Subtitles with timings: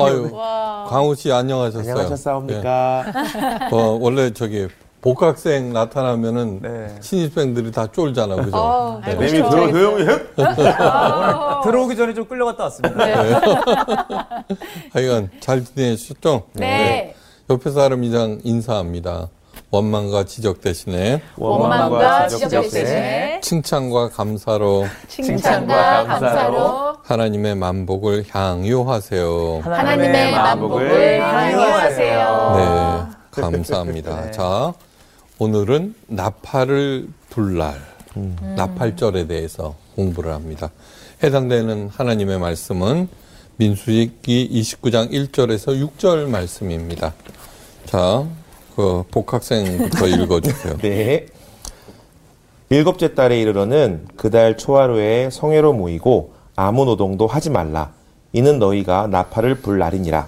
[0.00, 0.30] 아유,
[0.88, 1.90] 광우 씨 안녕하셨어요.
[1.90, 3.04] 안녕하셨사옵니까?
[3.06, 3.74] 예.
[3.74, 4.68] 어, 원래 저기
[5.00, 6.94] 복학생 나타나면은 네.
[7.00, 8.56] 신입생들이 다 쫄잖아, 그죠?
[8.56, 9.14] 아, 네.
[9.14, 10.18] 매미 들어 조용히 해.
[11.64, 13.04] 들어오기 전에 좀 끌려갔다 왔습니다.
[14.92, 16.44] 하여간 잘 지내셨죠?
[16.54, 17.14] 네.
[17.50, 19.28] 옆에 사람 이상 인사합니다.
[19.70, 29.60] 원망과 지적 대신에 원망과 지적 대신에 칭찬과 감사로 칭찬과 감사로 하나님의 만복을 향유하세요.
[29.64, 32.54] 하나님의 만복을 향유하세요.
[32.54, 34.20] 네, 감사합니다.
[34.26, 34.30] 네.
[34.30, 34.74] 자,
[35.38, 37.80] 오늘은 나팔을 불날,
[38.56, 40.70] 나팔절에 대해서 공부를 합니다.
[41.22, 43.08] 해당되는 하나님의 말씀은
[43.56, 47.14] 민수기 29장 1절에서 6절 말씀입니다.
[47.86, 48.26] 자,
[48.76, 50.76] 그 복학생부터 읽어주세요.
[50.82, 51.24] 네.
[52.68, 57.92] 일곱째 달에 이르러는 그달 초하루에 성회로 모이고 아무 노동도 하지 말라.
[58.32, 60.26] 이는 너희가 나팔을 불 날이니라.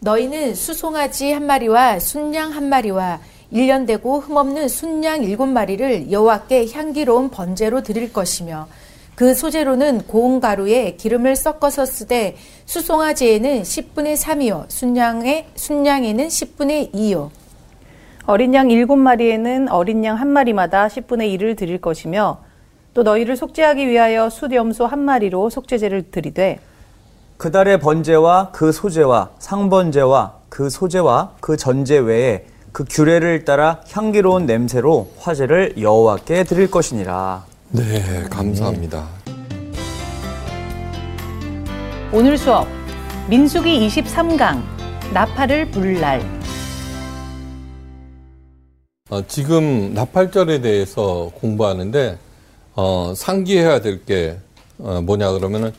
[0.00, 7.82] 너희는 수송아지 한 마리와 순양 한 마리와 일년되고 흠없는 순양 일곱 마리를 여호와께 향기로운 번제로
[7.82, 8.68] 드릴 것이며
[9.14, 17.30] 그 소재로는 고운 가루에 기름을 섞어서 쓰되 수송아지에는 10분의 3이요 순양에 순양에는 10분의 2요
[18.26, 22.49] 어린 양 일곱 마리에는 어린 양 한 마리마다 10분의 1을 드릴 것이며
[22.92, 26.58] 또 너희를 속죄하기 위하여 숫염소 한 마리로 속죄제를 드리되
[27.36, 34.46] 그 달의 번제와 그 소제와 상번제와 그 소제와 그 전제 외에 그 규례를 따라 향기로운
[34.46, 37.44] 냄새로 화제를 여호와께 드릴 것이니라.
[37.70, 39.06] 네, 감사합니다.
[42.12, 42.66] 오늘 수업
[43.28, 44.60] 민수기 23강
[45.14, 46.20] 나팔을 불날
[49.08, 52.18] 어, 지금 나팔절에 대해서 공부하는데
[52.82, 54.38] 어, 상기해야 될게
[54.78, 55.72] 어, 뭐냐 그러면은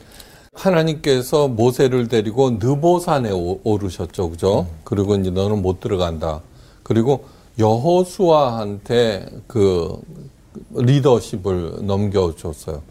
[0.54, 4.68] 하나님께서 모세를 데리고 느보산에 오- 오르셨죠, 그죠?
[4.84, 6.42] 그리고 이제 너는 못 들어간다.
[6.84, 7.24] 그리고
[7.58, 10.00] 여호수아한테 그
[10.74, 12.82] 리더십을 넘겨줬어요.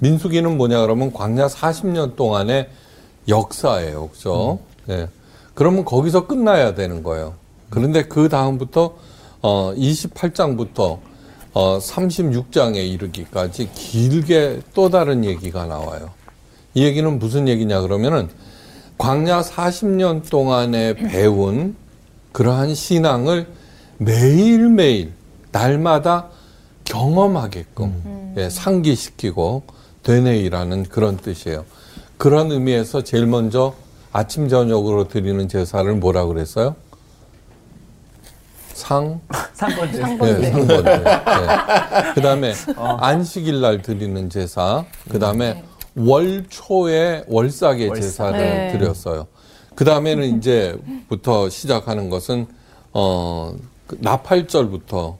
[0.00, 2.68] 민수기는 뭐냐 그러면 광야 40년 동안의
[3.28, 4.58] 역사예요, 그죠?
[4.86, 5.06] 네.
[5.54, 7.34] 그러면 거기서 끝나야 되는 거예요.
[7.70, 8.94] 그런데 그 다음부터
[9.42, 10.98] 어 28장부터
[11.54, 16.10] 어 36장에 이르기까지 길게 또 다른 얘기가 나와요.
[16.74, 18.28] 이 얘기는 무슨 얘기냐 그러면은
[18.98, 21.76] 광야 40년 동안에 배운
[22.32, 23.46] 그러한 신앙을
[23.98, 25.12] 매일매일
[25.50, 26.28] 날마다
[26.84, 29.62] 경험하게끔 예, 상기시키고
[30.02, 31.64] 되뇌이라는 그런 뜻이에요.
[32.16, 33.74] 그런 의미에서 제일 먼저
[34.12, 36.76] 아침 저녁으로 드리는 제사를 뭐라 그랬어요?
[38.82, 39.20] 상
[39.54, 39.98] 상번제.
[39.98, 40.82] 네, 상번제.
[40.82, 41.04] 네.
[42.14, 45.62] 그다음에 안식일 날 드리는 제사, 그다음에
[45.94, 48.02] 월 초에 월삭의 월삭.
[48.02, 48.72] 제사를 네.
[48.72, 49.28] 드렸어요.
[49.76, 52.46] 그다음에는 이제부터 시작하는 것은
[52.90, 55.16] 어그 나팔절부터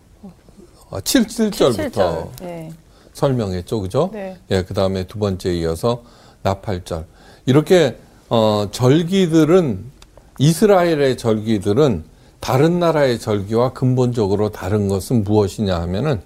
[0.90, 2.72] 어, 칠칠절부터 네.
[3.12, 4.10] 설명했죠, 그죠?
[4.12, 4.36] 네.
[4.50, 6.02] 예, 그 다음에 두 번째 이어서
[6.42, 7.06] 나팔절.
[7.46, 7.96] 이렇게,
[8.28, 9.90] 어, 절기들은,
[10.38, 12.04] 이스라엘의 절기들은
[12.42, 16.20] 다른 나라의 절기와 근본적으로 다른 것은 무엇이냐 하면은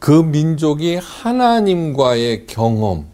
[0.00, 3.06] 그 민족이 하나님과의 경험,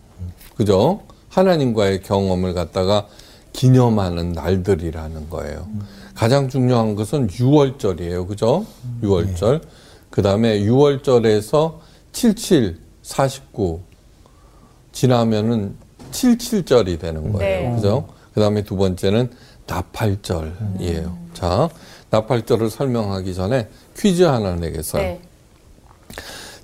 [0.56, 1.02] 그죠?
[1.28, 3.06] 하나님과의 경험을 갖다가
[3.52, 5.68] 기념하는 날들이라는 거예요.
[6.14, 8.26] 가장 중요한 것은 6월절이에요.
[8.26, 8.64] 그죠?
[9.02, 9.60] 6월절.
[10.08, 11.80] 그 다음에 6월절에서
[12.12, 13.82] 77, 49
[14.92, 15.74] 지나면은
[16.12, 17.68] 77절이 되는 거예요.
[17.68, 17.76] 네.
[17.76, 18.08] 그죠?
[18.32, 19.30] 그 다음에 두 번째는
[19.66, 21.18] 나팔절이에요.
[21.34, 21.68] 자,
[22.12, 25.02] 나팔절을 설명하기 전에 퀴즈 하나 내겠어요.
[25.02, 25.20] 네.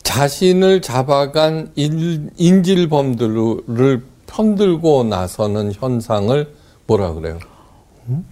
[0.03, 6.54] 자신을 잡아간 인, 인질범들을 편들고 나서는 현상을
[6.86, 7.38] 뭐라 그래요?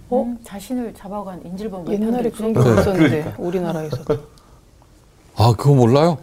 [0.09, 0.35] 어?
[0.43, 2.37] 자신을 잡아간 인질범과 옛날에 편들지?
[2.37, 3.97] 그런 게 있었는데 우리나라에서
[5.35, 6.17] 아, 그거 몰라요?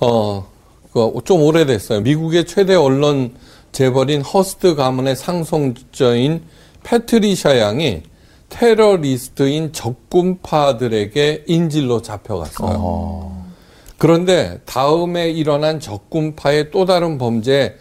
[0.00, 0.46] 어,
[0.88, 2.00] 그거 좀 오래됐어요.
[2.00, 3.34] 미국의 최대 언론
[3.72, 6.42] 재벌인 허스트 가문의 상속자인
[6.82, 8.02] 패트리샤 양이
[8.48, 13.44] 테러리스트인 적군파들에게 인질로 잡혀갔어요.
[13.98, 17.74] 그런데 다음에 일어난 적군파의 또 다른 범죄에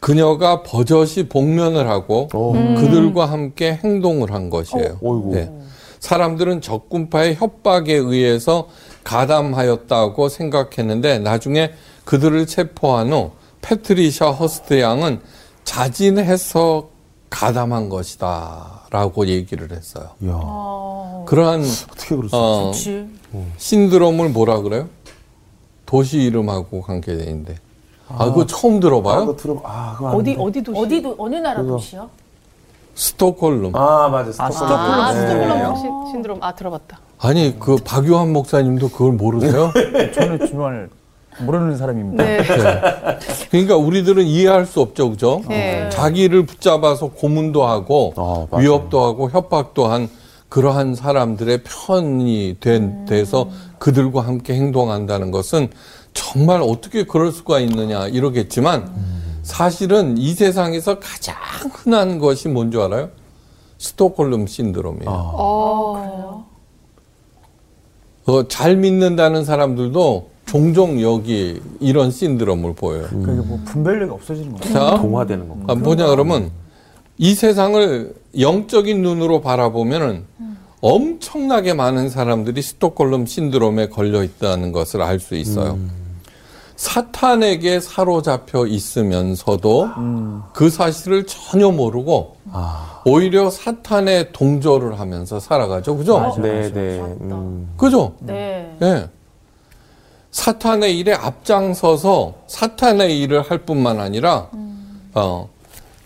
[0.00, 4.98] 그녀가 버젓이 복면을 하고 그들과 함께 행동을 한 것이에요.
[5.02, 5.30] 어이구.
[5.32, 5.52] 네.
[6.00, 8.68] 사람들은 적군파의 협박에 의해서
[9.02, 11.72] 가담하였다고 생각했는데 나중에
[12.04, 15.20] 그들을 체포한 후 패트리샤 허스트 양은
[15.64, 16.88] 자진해서
[17.30, 20.10] 가담한 것이다 라고 얘기를 했어요.
[20.22, 20.32] 이야,
[21.26, 22.72] 그러한 어떻게 그럴 수 어,
[23.58, 24.88] 신드롬을 뭐라 그래요?
[25.84, 27.56] 도시 이름하고 관계돼 있는데.
[28.08, 29.20] 아, 그거 처음 아, 들어봐요?
[29.26, 30.34] 그거 들어, 아, 그거 어디.
[30.38, 31.74] 어디 도시 어디도 어느 나라 그거.
[31.76, 32.08] 도시요?
[32.94, 33.76] 스톡홀름.
[33.76, 34.32] 아, 맞아.
[34.42, 34.76] 아, 스톡홀름.
[34.80, 35.20] 아, 네.
[35.28, 36.42] 스톡홀름 시- 신드롬.
[36.42, 36.98] 아, 들어봤다.
[37.20, 39.70] 아니 그 박유한 목사님도 그걸 모르세요?
[40.14, 40.88] 저는 정말
[41.40, 42.24] 모르는 사람입니다.
[42.24, 42.38] 네.
[43.50, 45.42] 그러니까 우리들은 이해할 수 없죠, 그죠?
[45.48, 45.88] 네.
[45.90, 48.48] 자기를 붙잡아서 고문도 하고 어.
[48.56, 50.08] 위협도 하고 협박도 한
[50.48, 55.68] 그러한 사람들의 편이 된, 돼서 그들과 함께 행동한다는 것은
[56.14, 58.92] 정말 어떻게 그럴 수가 있느냐 이러겠지만
[59.42, 61.36] 사실은 이 세상에서 가장
[61.72, 63.10] 흔한 것이 뭔지 알아요?
[63.78, 65.10] 스톡홀름 신드롬이에요.
[65.10, 66.48] 어.
[68.26, 73.06] 어, 잘 믿는다는 사람들도 종종 여기 이런 신드롬을 보여요.
[73.10, 74.72] 그게 뭐 분별력이 없어지는 거예요.
[74.74, 75.72] 자, 동화되는 건가?
[75.72, 76.50] 아, 뭐냐 그러면
[77.18, 80.24] 이 세상을 영적인 눈으로 바라보면은
[80.80, 85.78] 엄청나게 많은 사람들이 스톡홀름 신드롬에 걸려 있다는 것을 알 수 있어요.
[86.76, 89.88] 사탄에게 사로잡혀 있으면서도
[90.54, 92.36] 그 사실을 전혀 모르고
[93.04, 95.96] 오히려 사탄의 동조를 하면서 살아가죠.
[95.96, 96.34] 그죠?
[96.40, 97.00] 네, 네.
[97.20, 97.68] 음.
[97.76, 98.12] 그죠?
[98.20, 98.76] 네.
[98.80, 99.08] 예.
[100.38, 104.48] 사탄의 일에 앞장서서 사탄의 일을 할 뿐만 아니라,
[105.14, 105.48] 어,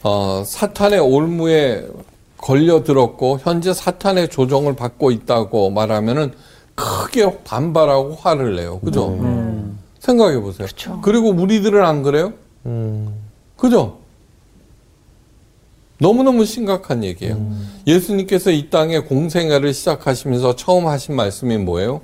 [0.03, 1.87] 어, 사탄의 올무에
[2.39, 6.33] 걸려 들었고, 현재 사탄의 조정을 받고 있다고 말하면은
[6.75, 8.81] 크게 반발하고 화를 내요.
[8.81, 9.11] 그죠?
[10.01, 10.67] 생각해 보세요.
[11.03, 12.33] 그리고 우리들은 안 그래요?
[12.65, 13.15] 음.
[13.59, 13.99] 그죠?
[15.99, 17.37] 너무너무 심각한 얘기예요.
[17.87, 22.01] 예수님께서 이 땅에 공생애를 시작하시면서 처음 하신 말씀이 뭐예요?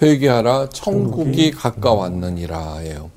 [0.00, 3.10] 회개하라 천국이 가까웠느니라예요.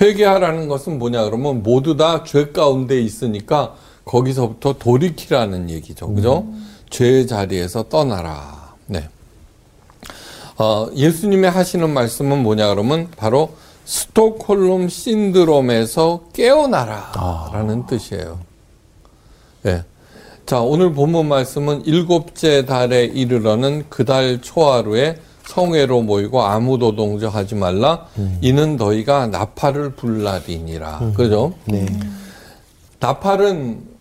[0.00, 3.74] 회개하라는 것은 뭐냐 그러면 모두 다 죄 가운데 있으니까
[4.04, 6.12] 거기서부터 돌이키라는 얘기죠.
[6.12, 6.46] 그죠?
[6.90, 8.74] 죄의 자리에서 떠나라.
[8.86, 9.08] 네.
[10.58, 13.50] 어, 예수님의 하시는 말씀은 뭐냐 그러면 바로
[13.84, 18.38] 스톡홀름 신드롬에서 깨어나라 라는 뜻이에요.
[19.66, 19.84] 예.
[20.46, 28.06] 자, 오늘 본문 말씀은 일곱째 달에 이르러는 그달 초하루에 성회로 모이고 아무도 동조하지 말라.
[28.40, 31.12] 이는 너희가 나팔을 불날이니라.
[31.16, 31.52] 그죠?
[31.66, 31.86] 네.
[33.00, 33.92] 나팔은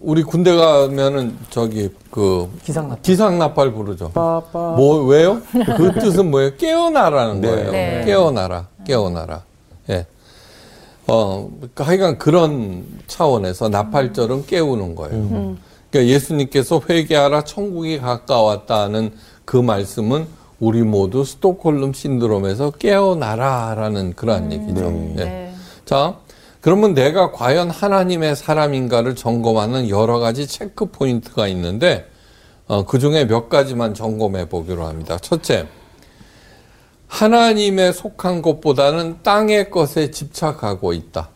[0.00, 3.02] 우리 군대 가면은 저기 그 기상 나팔.
[3.02, 4.10] 기상 나팔 부르죠.
[4.10, 4.74] 빠빠.
[4.76, 5.40] 뭐 왜요?
[5.76, 6.56] 그 뜻은 뭐예요?
[6.56, 7.48] 깨어나라는 네.
[7.48, 7.70] 거예요.
[7.72, 8.02] 네.
[8.04, 9.42] 깨어나라, 깨어나라.
[9.90, 10.06] 예.
[11.08, 15.56] 어, 하여간 그런 차원에서 나팔절은 깨우는 거예요.
[15.90, 19.12] 그러니까 예수님께서 회개하라 천국이 가까웠다는
[19.44, 20.26] 그 말씀은
[20.58, 24.90] 우리 모두 스톡홀름 신드롬에서 깨어나라라는 그러한 얘기죠.
[24.90, 25.14] 네.
[25.18, 25.24] 예.
[25.24, 25.54] 네.
[25.84, 26.16] 자,
[26.60, 32.08] 그러면 내가 과연 하나님의 사람인가를 점검하는 여러 가지 체크 포인트가 있는데,
[32.66, 35.18] 어, 그 중에 몇 가지만 점검해 보기로 합니다.
[35.18, 35.68] 첫째,
[37.06, 41.28] 하나님의 속한 것보다는 땅의 것에 집착하고 있다.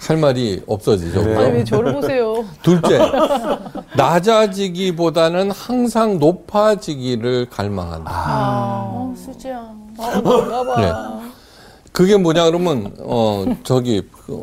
[0.00, 1.22] 할 말이 없어지죠.
[1.22, 1.36] 네.
[1.36, 2.44] 아니, 왜 저를 보세요?
[2.62, 2.98] 둘째,
[3.96, 8.10] 낮아지기보다는 항상 높아지기를 갈망한다.
[8.10, 9.58] 아, 수지야.
[9.98, 10.80] 아, 뭔가 봐.
[10.80, 11.30] 네.
[11.92, 14.42] 그게 뭐냐 그러면 어 저기 그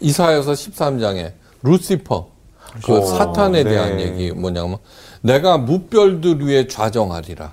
[0.00, 2.28] 이사야서 13장에 루시퍼
[2.84, 4.04] 그 어, 사탄에 대한 네.
[4.04, 4.78] 얘기 뭐냐면
[5.20, 7.52] 내가 무별들 위에 좌정하리라.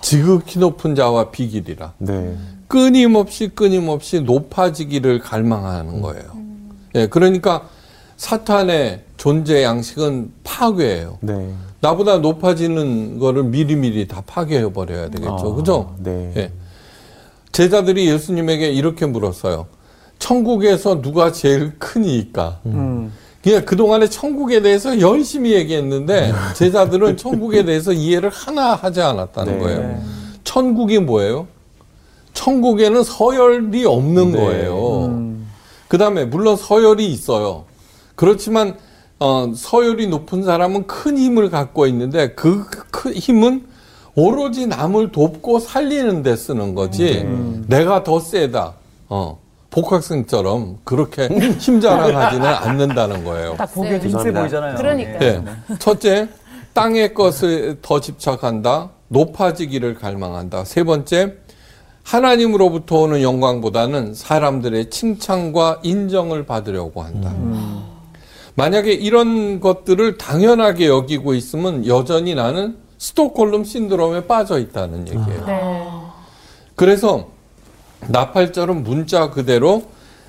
[0.00, 1.92] 지극히 높은 자와 비길이라.
[1.98, 2.36] 네.
[2.72, 6.24] 끊임없이 끊임없이 높아지기를 갈망하는 거예요.
[6.94, 7.68] 예, 그러니까
[8.16, 11.18] 사탄의 존재 양식은 파괴예요.
[11.20, 11.52] 네.
[11.80, 15.52] 나보다 높아지는 거를 미리미리 다 파괴해 버려야 되겠죠.
[15.52, 15.94] 아, 그죠?
[15.98, 16.32] 네.
[16.36, 16.52] 예.
[17.52, 19.66] 제자들이 예수님에게 이렇게 물었어요.
[20.18, 22.60] 천국에서 누가 제일 크니까?
[22.64, 23.12] 음.
[23.42, 29.58] 그냥 그동안에 천국에 대해서 열심히 얘기했는데 제자들은 천국에 대해서 이해를 하나 하지 않았다는 네.
[29.58, 30.02] 거예요.
[30.44, 31.48] 천국이 뭐예요?
[32.34, 34.38] 천국에는 서열이 없는 네.
[34.38, 35.06] 거예요.
[35.06, 35.48] 음.
[35.88, 37.64] 그 다음에 물론 서열이 있어요.
[38.14, 38.76] 그렇지만
[39.18, 43.66] 어, 서열이 높은 사람은 큰 힘을 갖고 있는데 그 큰 힘은
[44.14, 47.26] 오로지 남을 돕고 살리는 데 쓰는 거지.
[47.66, 48.74] 내가 더 세다.
[49.08, 49.38] 어,
[49.70, 51.26] 복학생처럼 그렇게
[51.58, 53.54] 힘 자랑하지는 않는다는 거예요.
[53.56, 54.40] 딱 보기에도 힘세 죄송합니다.
[54.40, 54.76] 보이잖아요.
[54.76, 55.22] 그러니까요.
[55.22, 55.78] 예.
[55.78, 56.28] 첫째,
[56.74, 58.90] 땅의 것을 더 집착한다.
[59.08, 60.64] 높아지기를 갈망한다.
[60.64, 61.38] 세 번째,
[62.02, 67.32] 하나님으로부터 오는 영광보다는 사람들의 칭찬과 인정을 받으려고 한다.
[68.54, 75.46] 만약에 이런 것들을 당연하게 여기고 있으면 여전히 나는 스톡홀름 신드롬에 빠져 있다는 얘기예요.
[75.46, 75.62] 네.
[76.76, 77.28] 그래서
[78.08, 79.84] 나팔절은 문자 그대로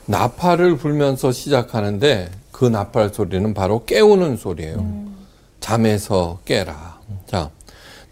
[0.05, 5.03] 나팔을 불면서 시작하는데 그 나팔 소리는 바로 깨우는 소리예요.
[5.59, 6.99] 잠에서 깨라.
[7.25, 7.49] 자,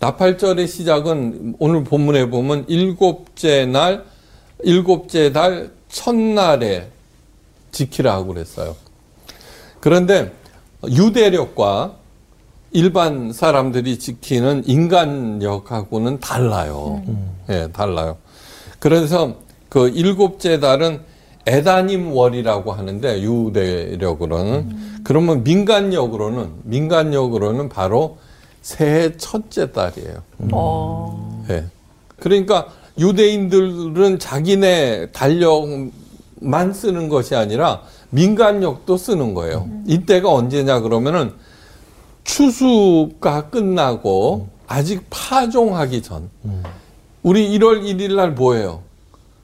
[0.02, 4.04] 나팔절의 시작은 오늘 본문에 보면 일곱째 날,
[4.64, 6.88] 일곱째 달 첫날에
[7.72, 8.76] 지키라고 그랬어요.
[9.80, 10.32] 그런데
[10.84, 11.98] 유대력과
[12.72, 17.04] 일반 사람들이 지키는 인간력하고는 달라요.
[17.50, 18.18] 예, 달라요.
[18.80, 19.36] 그래서
[19.70, 21.02] 그 일곱째 달은
[21.46, 28.18] 에다님 월이라고 하는데 유대력으로는 그러면 민간력으로는 민간력으로는 바로
[28.62, 30.24] 새해 첫째 달이에요.
[30.52, 31.46] 어.
[31.50, 31.66] 예.
[32.20, 39.68] 그러니까 유대인들은 자기네 달력만 쓰는 것이 아니라 민간력도 쓰는 거예요.
[39.88, 41.34] 이때가 언제냐 그러면은
[42.24, 46.30] 추수가 끝나고 아직 파종하기 전.
[47.24, 48.82] 우리 1월 1일 날 뭐예요?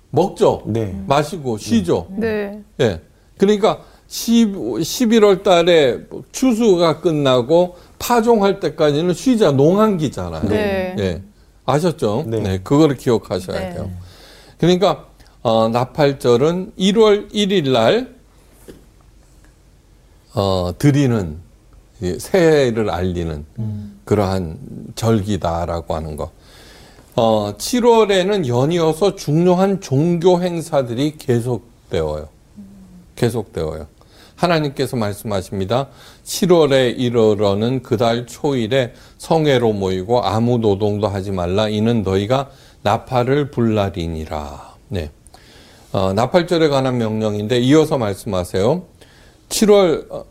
[0.10, 0.64] 먹죠.
[0.66, 1.00] 네.
[1.08, 2.08] 마시고 쉬죠.
[2.12, 2.62] 네.
[2.80, 3.02] 예.
[3.38, 6.00] 그러니까 10, 11월 달에
[6.32, 10.44] 추수가 끝나고 파종할 때까지는 쉬자 농한기잖아요.
[10.44, 10.96] 네.
[11.00, 11.22] 예.
[11.66, 12.24] 아셨죠?
[12.28, 12.40] 네.
[12.40, 12.60] 네.
[12.60, 13.74] 그거를 기억하셔야 네.
[13.74, 13.92] 돼요.
[14.58, 15.06] 그러니까
[15.44, 18.16] 어, 나팔절은 1월 1일 날
[20.34, 21.38] 어, 드리는
[22.02, 23.46] 이 새해를 알리는
[24.06, 24.60] 그러한
[24.96, 26.32] 절기다라고 하는 거.
[27.16, 32.30] 어, 7월에는 연이어서 중요한 종교 행사들이 계속되어요.
[33.16, 33.88] 계속되어요.
[34.36, 35.88] 하나님께서 말씀하십니다.
[36.28, 41.70] 7월에 이르러는 그달 초일에 성회로 모이고 아무 노동도 하지 말라.
[41.70, 42.50] 이는 너희가
[42.82, 44.76] 나팔을 불 날이니라.
[44.90, 45.10] 네.
[45.94, 48.84] 어, 나팔절에 관한 명령인데 이어서 말씀하세요.
[49.50, 50.26] 7월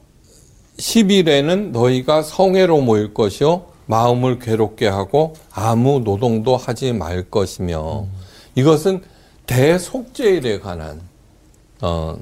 [0.77, 8.07] 10일에는 너희가 성회로 모일 것이요 마음을 괴롭게 하고 아무 노동도 하지 말 것이며
[8.55, 9.03] 이것은
[9.47, 11.01] 대속죄일에 관한
[11.81, 12.19] 어,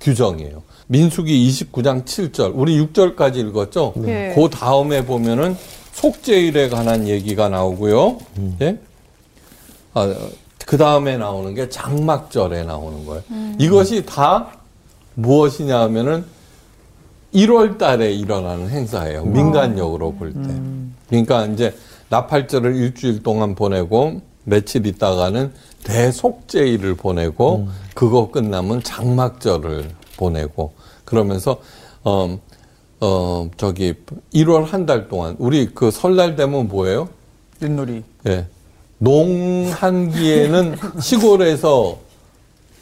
[0.00, 0.62] 규정이에요.
[0.88, 3.92] 민수기 29장 7절 우리 6절까지 읽었죠.
[3.96, 4.32] 네.
[4.34, 5.56] 그 다음에 보면은
[5.92, 8.18] 속죄일에 관한 얘기가 나오고요.
[8.62, 8.78] 예?
[9.94, 10.14] 아,
[10.66, 13.22] 그 다음에 나오는 게 장막절에 나오는 거예요.
[13.58, 14.48] 이것이 다
[15.14, 16.24] 무엇이냐 하면은
[17.34, 19.24] 1월 달에 일어나는 행사예요.
[19.24, 20.48] 민간력으로 볼 때.
[21.08, 21.74] 그러니까 이제
[22.08, 25.52] 나팔절을 일주일 동안 보내고 며칠 있다가는
[25.84, 30.72] 대속제일을 보내고 그거 끝나면 장막절을 보내고
[31.12, 31.56] 그러면서
[32.04, 32.38] 어,
[33.00, 33.94] 어, 저기
[34.34, 37.08] 1월 한 달 동안 우리 그 설날 되면 뭐예요?
[37.62, 38.04] 윷놀이.
[38.26, 38.46] 예.
[38.98, 41.96] 농한기에는 시골에서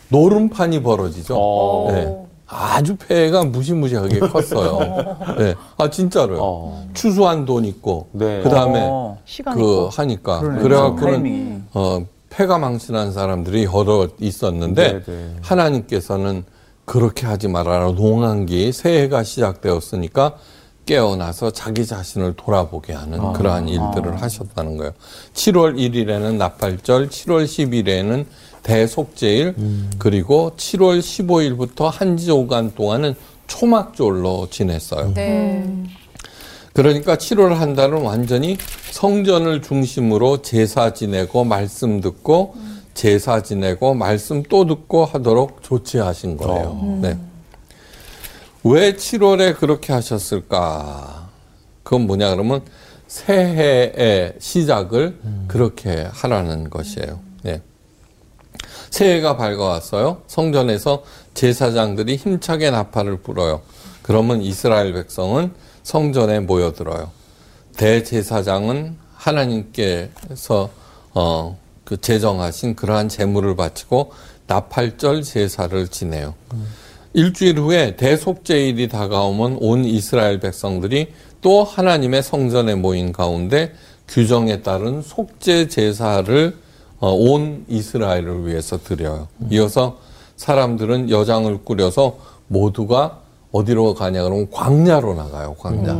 [0.09, 1.37] 노름판이 벌어지죠.
[1.39, 1.89] 어.
[1.93, 2.27] 예.
[2.49, 5.17] 아주 폐해가 무시무시하게 컸어요.
[5.41, 5.55] 예.
[5.79, 6.39] 아, 진짜로요.
[6.43, 6.89] 어.
[6.95, 8.41] 추수한 돈 있고, 네.
[8.43, 9.89] 그 다음에 어, 그 있고.
[9.89, 10.41] 하니까.
[10.41, 10.63] 그러네.
[10.63, 11.59] 그래갖고는, 타이밍이.
[11.75, 15.35] 어, 폐가 망신한 사람들이 여러 있었는데, 네, 네.
[15.43, 16.45] 하나님께서는
[16.87, 17.91] 그렇게 하지 말아라.
[17.91, 20.37] 농한기, 새해가 시작되었으니까
[20.87, 24.93] 깨어나서 자기 자신을 돌아보게 하는 그러한 일들을 하셨다는 거예요.
[25.35, 28.25] 7월 1일에는 나팔절, 7월 10일에는
[28.63, 29.55] 대속제일,
[29.99, 33.15] 그리고 7월 15일부터 한 주간 동안은
[33.49, 35.13] 초막절로 지냈어요.
[35.15, 35.69] 네.
[36.73, 38.59] 그러니까 7월 한 달은 완전히
[38.91, 42.55] 성전을 중심으로 제사 지내고 말씀 듣고
[42.97, 46.99] 제사 지내고 말씀 또 듣고 하도록 조치하신 거예요.
[47.03, 47.19] 네.
[48.65, 51.29] 왜 7월에 그렇게 하셨을까?
[51.83, 52.63] 그건 뭐냐 그러면
[53.07, 57.21] 새해의 시작을 그렇게 하라는 것이에요.
[57.43, 57.61] 네.
[58.91, 60.23] 새해가 밝아왔어요.
[60.27, 63.61] 성전에서 제사장들이 힘차게 나팔을 불어요.
[64.01, 67.11] 그러면 이스라엘 백성은 성전에 모여들어요.
[67.77, 70.71] 대제사장은 하나님께서
[71.13, 74.13] 어, 그 제정하신 그러한 제물을 바치고
[74.49, 76.35] 나팔절 제사를 지내요.
[77.15, 83.73] 일주일 후에 대속제일이 다가오면 온 이스라엘 백성들이 또 하나님의 성전에 모인 가운데
[84.09, 86.57] 규정에 따른 속죄 제사를
[86.99, 89.29] 어, 온 이스라엘을 위해서 드려요.
[89.51, 89.99] 이어서
[90.37, 93.21] 사람들은 여장을 꾸려서 모두가
[93.53, 95.55] 어디로 가냐 그러면 광야로 나가요.
[95.55, 95.97] 광야.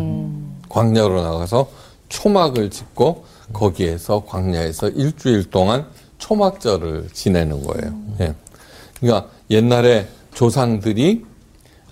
[0.69, 1.69] 광야로 나가서
[2.09, 5.87] 초막을 짓고 거기에서 광야에서 일주일 동안
[6.19, 7.95] 초막절을 지내는 거예요.
[8.21, 8.35] 예.
[9.01, 11.25] 그러니까 옛날에 조상들이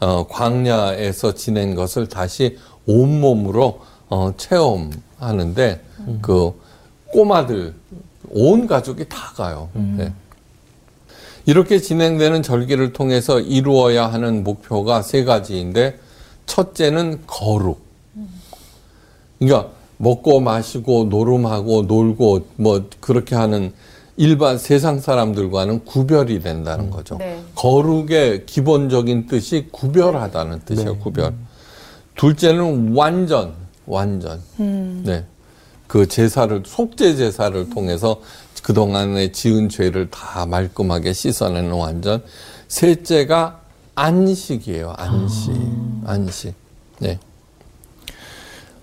[0.00, 5.80] 어, 광야에서 지낸 것을 다시 온몸으로 어, 체험하는데
[6.20, 6.52] 그
[7.06, 7.74] 꼬마들
[8.30, 9.70] 온 가족이 다 가요.
[9.98, 10.12] 예.
[11.46, 15.98] 이렇게 진행되는 절기를 통해서 이루어야 하는 목표가 세 가지인데
[16.46, 17.82] 첫째는 거룩.
[19.38, 19.70] 그러니까
[20.04, 23.72] 먹고 마시고 노름하고 놀고 뭐 그렇게 하는
[24.16, 27.16] 일반 세상 사람들과는 구별이 된다는 거죠.
[27.16, 27.40] 네.
[27.56, 30.98] 거룩의 기본적인 뜻이 구별하다는 뜻이에요.
[30.98, 31.34] 구별.
[32.14, 33.54] 둘째는 완전,
[33.86, 34.40] 완전.
[34.56, 35.24] 네.
[35.88, 38.20] 그 제사를 속죄 제사를 통해서
[38.62, 42.22] 그 동안에 지은 죄를 다 말끔하게 씻어내는 완전.
[42.68, 43.60] 셋째가
[43.96, 44.94] 안식이에요.
[44.96, 45.52] 안식.
[46.06, 46.54] 안식.
[47.00, 47.18] 네.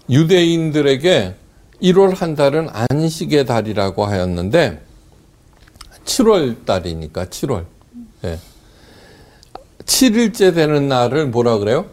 [0.10, 1.36] 유대인들에게
[1.82, 4.82] 1월 한 달은 안식의 달이라고 하였는데
[6.06, 7.66] 7월 달이니까 7월.
[8.24, 8.38] 예.
[9.86, 11.86] 7일째 되는 날을 뭐라 그래요?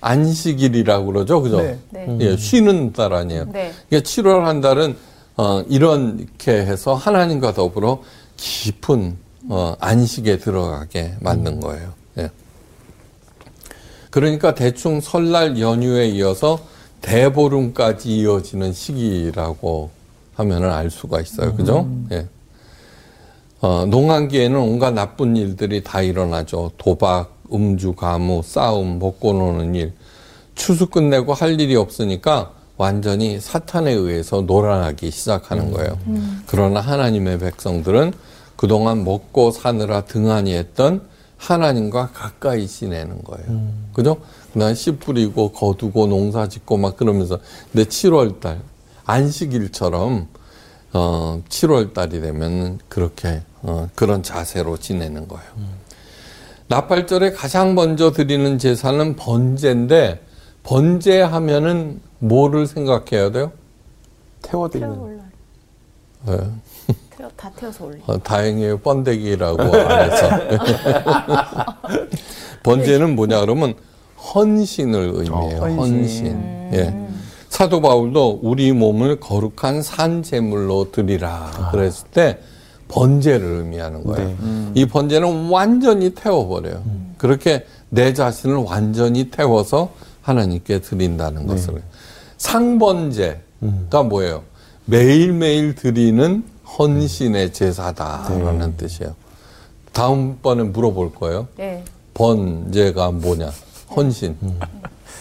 [0.00, 1.42] 안식일이라고 그러죠.
[1.42, 1.60] 그죠?
[1.60, 1.78] 네.
[1.90, 2.18] 네.
[2.20, 3.46] 예, 쉬는 달 아니에요.
[3.52, 3.72] 네.
[3.88, 4.96] 그러니까 7월 한 달은
[5.36, 8.02] 어, 이렇게 해서 하나님과 더불어
[8.36, 9.16] 깊은
[9.48, 11.92] 어, 안식에 들어가게 만든 거예요.
[12.18, 12.30] 예.
[14.10, 16.60] 그러니까 대충 설날 연휴에 이어서
[17.00, 19.90] 대보름까지 이어지는 시기라고
[20.34, 21.54] 하면은 알 수가 있어요.
[21.54, 21.88] 그죠?
[22.12, 22.26] 예.
[23.60, 26.72] 어, 농한기에는 온갖 나쁜 일들이 다 일어나죠.
[26.78, 29.92] 도박, 음주, 가무, 싸움, 먹고 노는 일.
[30.54, 35.98] 추수 끝내고 할 일이 없으니까 완전히 사탄에 의해서 놀아나기 시작하는 거예요.
[36.46, 38.12] 그러나 하나님의 백성들은
[38.56, 41.02] 그동안 먹고 사느라 등한히 했던
[41.36, 43.70] 하나님과 가까이 지내는 거예요.
[43.92, 44.18] 그죠?
[44.58, 47.38] 그날 씨 뿌리고 거두고 농사 짓고 막 그러면서
[47.70, 48.60] 근데 7월 달
[49.06, 50.26] 안식일처럼
[50.94, 55.48] 어 7월 달이 되면 그렇게 어 그런 자세로 지내는 거예요.
[56.66, 60.24] 나팔절에 가장 먼저 드리는 제사는 번제인데
[60.64, 63.52] 번제하면은 뭐를 생각해야 돼요?
[64.42, 65.20] 태워드리는.
[66.26, 66.36] 네.
[67.16, 68.00] 태워, 다 태워서 올리.
[68.08, 68.78] 어, 다행이에요.
[68.78, 70.28] 번데기라고 안 해서.
[72.64, 73.74] 번제는 뭐냐 그러면
[74.18, 75.62] 헌신을 의미해요.
[75.62, 76.70] 어, 헌신.
[76.72, 76.94] 예.
[77.48, 82.38] 사도 바울도 우리 몸을 거룩한 산 제물로 드리라 그랬을 때
[82.88, 84.28] 번제를 의미하는 거예요.
[84.28, 84.36] 네.
[84.74, 86.82] 이 번제는 완전히 태워버려요.
[87.16, 89.90] 그렇게 내 자신을 완전히 태워서
[90.22, 91.82] 하나님께 드린다는 것을.
[92.36, 94.42] 상번제가 뭐예요?
[94.84, 96.44] 매일매일 드리는
[96.78, 99.14] 헌신의 제사다라는 뜻이에요.
[99.92, 101.48] 다음번에 물어볼 거예요.
[101.56, 101.82] 네.
[102.14, 103.50] 번제가 뭐냐?
[103.94, 104.36] 헌신.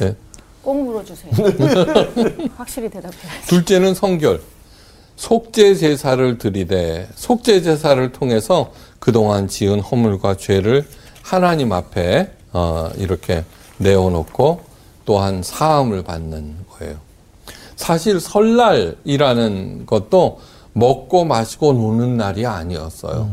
[0.01, 0.15] 예.
[0.61, 1.31] 꼭 물어주세요.
[2.57, 3.47] 확실히 대답해야지.
[3.47, 4.41] 둘째는 성결.
[5.15, 10.85] 속죄 제사를 드리되 속죄 제사를 통해서 그동안 지은 허물과 죄를
[11.23, 13.43] 하나님 앞에 어, 이렇게
[13.77, 14.61] 내어놓고
[15.05, 16.97] 또한 사함을 받는 거예요.
[17.75, 20.39] 사실 설날이라는 것도
[20.73, 23.29] 먹고 마시고 노는 날이 아니었어요.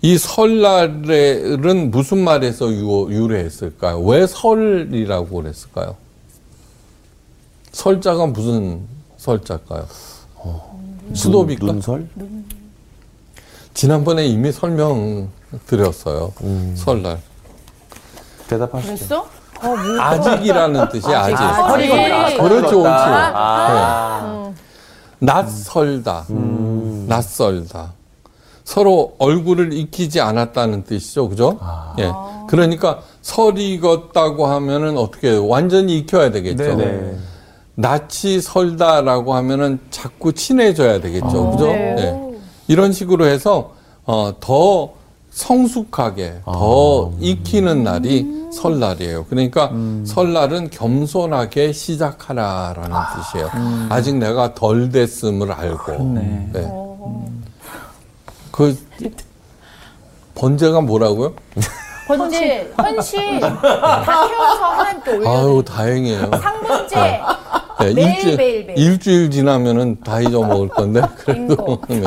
[0.00, 4.00] 이 설날은 무슨 말에서 유- 유래했을까요?
[4.00, 5.96] 왜 설이라고 그랬을까요?
[7.72, 8.80] 설자가 무슨
[9.16, 9.86] 설자일까요?
[11.14, 11.66] 수도비가?
[11.66, 12.08] 눈설?
[13.74, 15.28] 지난번에 이미 설명
[15.66, 16.32] 드렸어요.
[16.42, 16.74] 음.
[16.76, 17.20] 설날.
[18.48, 18.94] 대답하시죠.
[18.94, 20.00] 그랬어?
[20.00, 21.34] 아직이라는 뜻이 아직.
[21.36, 22.86] 아, 설이 그렇죠, 그렇지.
[22.86, 24.52] 아.
[25.18, 25.26] 네.
[25.26, 26.26] 낯설다.
[27.08, 27.92] 낯설다.
[28.68, 31.30] 서로 얼굴을 익히지 않았다는 뜻이죠.
[31.30, 31.58] 그죠?
[32.00, 32.12] 예.
[32.48, 35.48] 그러니까 설이 익었다고 하면은 어떻게 해요?
[35.48, 36.74] 완전히 익혀야 되겠죠.
[36.74, 37.16] 네.
[37.76, 41.50] 낯이 설다라고 하면은 자꾸 친해져야 되겠죠.
[41.52, 41.66] 그죠?
[41.68, 41.96] 네.
[41.98, 42.38] 예.
[42.66, 43.72] 이런 식으로 해서
[44.04, 44.90] 어, 더
[45.30, 49.24] 성숙하게 더 익히는 날이 설날이에요.
[49.30, 49.72] 그러니까
[50.04, 53.50] 설날은 겸손하게 시작하라라는 뜻이에요.
[53.88, 56.02] 아직 내가 덜 됐음을 알고.
[56.12, 56.50] 네.
[56.52, 56.88] 네.
[58.58, 58.76] 그
[60.34, 61.32] 번제가 뭐라고요?
[62.08, 65.30] 번제, 헌신, 다 태워서 하나님께 올려.
[65.30, 66.30] 아유 다행이에요.
[66.42, 66.96] 상번제,
[67.78, 68.78] 네, 매일, 일주일, 매일, 매일.
[68.78, 72.02] 일주일 지나면은 다 잊어먹을 건데 그래도 네.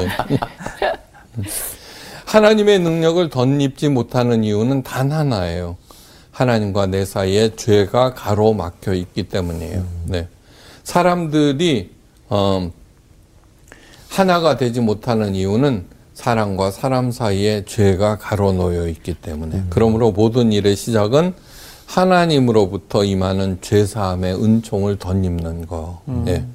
[2.26, 5.78] 하나님의 능력을 덧입지 못하는 이유는 단 하나예요.
[6.32, 9.86] 하나님과 내 사이에 죄가 가로막혀 있기 때문이에요.
[10.08, 10.28] 네.
[10.84, 11.92] 사람들이
[12.28, 12.70] 어,
[14.10, 19.64] 하나가 되지 못하는 이유는 사람과 사람 사이에 죄가 가로놓여 있기 때문에.
[19.72, 21.34] 그러므로 모든 일의 시작은
[21.88, 26.02] 하나님으로부터 임하는 죄사함의 은총을 덧입는 거.
[26.28, 26.46] 예.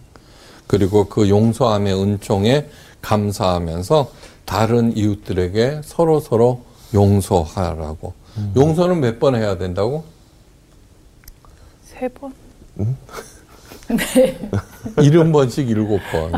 [0.68, 2.68] 그리고 그 용서함의 은총에
[3.02, 4.12] 감사하면서
[4.44, 6.62] 다른 이웃들에게 서로 서로
[6.94, 8.12] 용서하라고.
[8.54, 10.04] 용서는 몇 번 해야 된다고?
[11.82, 12.32] 세 번?
[15.02, 16.32] 일흔 번씩 일곱 번.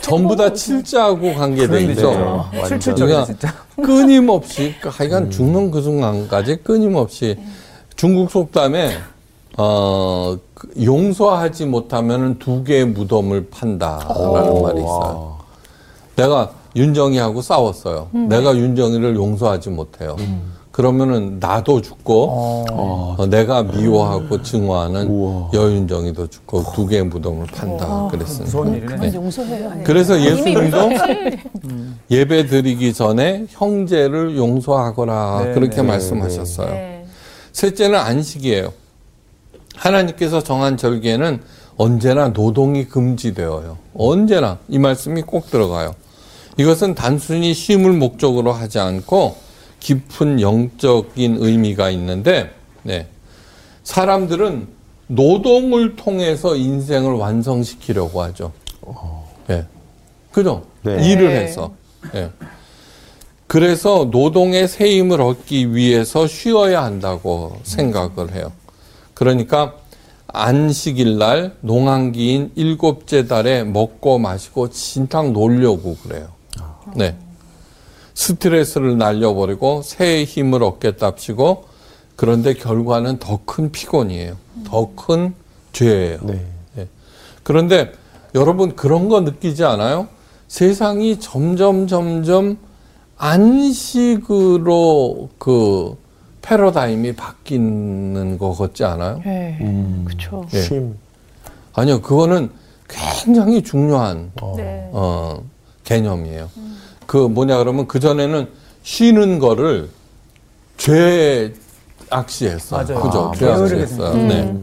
[0.00, 2.46] 전부 다 칠자하고 관계돼 있죠.
[2.66, 3.54] 실질적이네 그러니까 진짜.
[3.82, 7.38] 끊임없이 하여간 죽는 그 순간까지 끊임없이
[7.94, 8.96] 중국 속담에
[9.56, 15.38] 어그 용서하지 못하면 두 개의 무덤을 판다라는 말이 있어요.
[16.16, 18.08] 내가 윤정이하고 싸웠어요.
[18.12, 20.16] 내가 윤정이를 용서하지 못해요.
[20.76, 23.16] 그러면은 나도 죽고 어.
[23.16, 25.50] 어, 내가 미워하고 증오하는 우와.
[25.54, 28.76] 여윤정이도 죽고 두 개의 무덤을 판다 그랬습니다.
[28.76, 29.14] 일이네.
[29.14, 29.72] 용서해요.
[29.84, 30.90] 그래서 예수님도
[32.12, 36.68] 예배 드리기 전에 형제를 용서하거라 네, 그렇게 네, 말씀하셨어요.
[36.68, 37.06] 네.
[37.52, 38.70] 셋째는 안식이에요.
[39.76, 41.40] 하나님께서 정한 절기에는
[41.78, 43.78] 언제나 노동이 금지되어요.
[43.94, 45.94] 언제나 이 말씀이 꼭 들어가요.
[46.58, 49.45] 이것은 단순히 쉼을 목적으로 하지 않고
[49.80, 52.50] 깊은 영적인 의미가 있는데,
[52.82, 53.06] 네.
[53.84, 54.68] 사람들은
[55.08, 58.52] 노동을 통해서 인생을 완성시키려고 하죠.
[59.46, 59.64] 네.
[60.32, 60.64] 그죠?
[60.82, 61.08] 네.
[61.08, 61.40] 일을 네.
[61.42, 61.72] 해서.
[62.12, 62.30] 네.
[63.46, 68.50] 그래서 노동의 새 힘을 얻기 위해서 쉬어야 한다고 생각을 해요.
[69.14, 69.74] 그러니까
[70.26, 76.28] 안식일 날 농한기인 일곱째 달에 먹고 마시고 진탕 놀려고 그래요.
[76.96, 77.16] 네.
[78.20, 81.64] 스트레스를 날려버리고 새 힘을 얻겠답시고
[82.16, 84.36] 그런데 결과는 더 큰 피곤이에요.
[84.64, 85.34] 더 큰
[85.72, 86.18] 죄예요.
[86.22, 86.44] 네.
[87.42, 87.92] 그런데
[88.34, 90.08] 여러분 그런 거 느끼지 않아요?
[90.48, 92.56] 세상이 점점 점점
[94.06, 95.96] 안식으로 그
[96.42, 99.20] 패러다임이 바뀌는 것 같지 않아요?
[99.24, 99.58] 네,
[100.04, 100.46] 그렇죠.
[100.54, 100.62] 예.
[100.62, 100.94] 쉼.
[101.74, 102.50] 아니요, 그거는
[102.88, 104.88] 굉장히 중요한 네.
[104.92, 105.42] 어,
[105.84, 106.48] 개념이에요.
[107.06, 108.48] 그 뭐냐 그러면 그 전에는
[108.82, 109.88] 쉬는 거를
[110.76, 111.52] 죄
[112.10, 112.84] 악시했어요.
[112.86, 113.02] 맞아요.
[113.02, 113.30] 그죠?
[113.32, 114.12] 아, 죄 악시했어요.
[114.12, 114.58] 게으르게 네.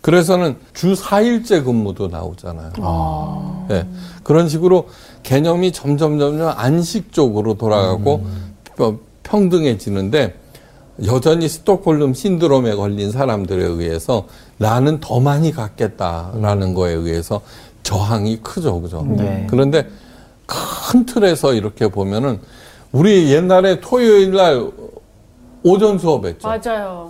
[0.00, 3.66] 그래서는 주 4일째 근무도 나오잖아요.
[3.68, 3.86] 네.
[4.22, 4.88] 그런 식으로
[5.24, 8.24] 개념이 점점 점점 안식 쪽으로 돌아가고
[8.76, 10.38] 펴- 평등해지는데
[11.06, 14.26] 여전히 스톡홀름 신드롬에 걸린 사람들에 의해서
[14.58, 17.40] 나는 더 많이 갖겠다라는 거에 의해서
[17.82, 19.04] 저항이 크죠, 그죠?
[19.06, 19.46] 네.
[19.50, 19.88] 그런데
[20.46, 22.40] 큰 틀에서 이렇게 보면은
[22.92, 24.70] 우리 옛날에 토요일 날
[25.62, 26.46] 오전 수업했죠.
[26.48, 27.08] 맞아요.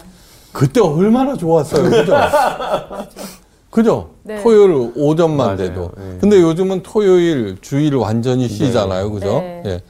[0.53, 1.91] 그때 얼마나 좋았어요.
[1.91, 2.15] 그죠?
[3.71, 4.11] 그죠?
[4.23, 4.43] 네.
[4.43, 5.57] 토요일 오전만 맞아요.
[5.59, 5.91] 돼도.
[5.99, 6.19] 네.
[6.21, 9.11] 근데 요즘은 토요일, 주일 완전히 쉬잖아요.
[9.11, 9.41] 그죠?
[9.41, 9.63] 네.
[9.67, 9.81] 예.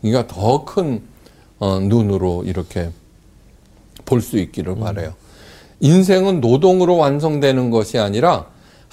[0.00, 1.02] 그러니까 더큰
[1.58, 2.90] 어, 눈으로 이렇게
[4.06, 5.12] 볼 수 있기를 바래요.
[5.80, 8.46] 인생은 노동으로 완성되는 것이 아니라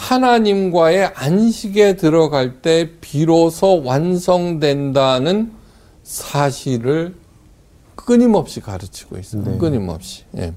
[0.04, 5.54] 하나님과의 안식에 들어갈 때 비로소 완성된다는
[6.04, 7.16] 사실을
[7.96, 9.44] 끊임없이 가르치고 있어요.
[9.46, 9.58] 네.
[9.58, 10.24] 끊임없이.
[10.38, 10.54] 예.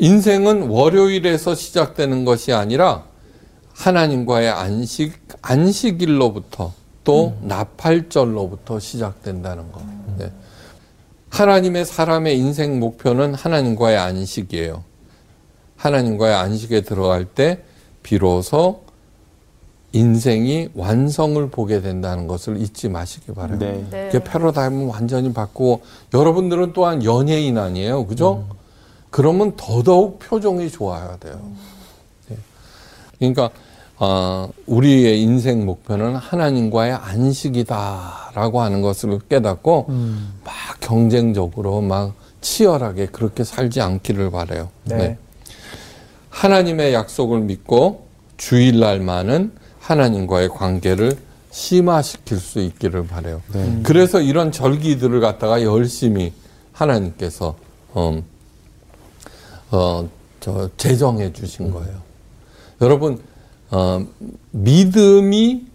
[0.00, 3.04] 인생은 월요일에서 시작되는 것이 아니라
[3.74, 6.72] 하나님과의 안식, 안식일로부터
[7.04, 9.82] 또 나팔절로부터 시작된다는 거.
[10.18, 10.32] 네.
[11.28, 14.82] 하나님의 사람의 인생 목표는 하나님과의 안식이에요.
[15.76, 17.62] 하나님과의 안식에 들어갈 때
[18.02, 18.80] 비로소
[19.92, 23.58] 인생이 완성을 보게 된다는 것을 잊지 마시기 바라요.
[23.58, 23.84] 네.
[23.90, 24.08] 네.
[24.08, 25.82] 이게 패러다임을 완전히 바꾸고
[26.14, 28.44] 여러분들은 또한 연예인 아니에요, 그죠?
[29.10, 31.40] 그러면 더더욱 표정이 좋아야 돼요.
[32.28, 32.36] 네.
[33.18, 33.50] 그러니까
[33.98, 39.86] 어, 우리의 인생 목표는 하나님과의 안식이다라고 하는 것을 깨닫고
[40.44, 44.70] 막 경쟁적으로 막 치열하게 그렇게 살지 않기를 바래요.
[44.84, 45.18] 네.
[46.40, 48.06] 하나님의 약속을 믿고
[48.38, 51.14] 주일날만은 하나님과의 관계를
[51.50, 53.42] 심화시킬 수 있기를 바래요.
[53.52, 53.80] 네.
[53.82, 56.32] 그래서 이런 절기들을 갖다가 열심히
[56.72, 57.56] 하나님께서
[57.92, 58.22] 어,
[59.70, 60.08] 어,
[60.40, 62.00] 저 제정해 주신 거예요.
[62.80, 63.20] 여러분
[63.70, 64.06] 어,
[64.52, 65.66] 믿음이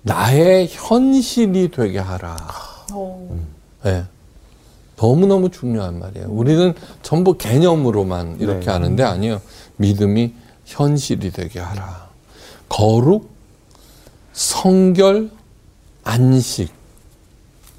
[0.00, 2.38] 나의 현실이 되게 하라.
[3.84, 4.04] 네.
[4.96, 6.28] 너무너무 중요한 말이에요.
[6.28, 8.70] 우리는 전부 개념으로만 이렇게 네.
[8.70, 9.40] 하는데 아니요.
[9.80, 10.34] 믿음이
[10.66, 12.10] 현실이 되게 하라.
[12.68, 13.30] 거룩,
[14.32, 15.30] 성결,
[16.04, 16.70] 안식.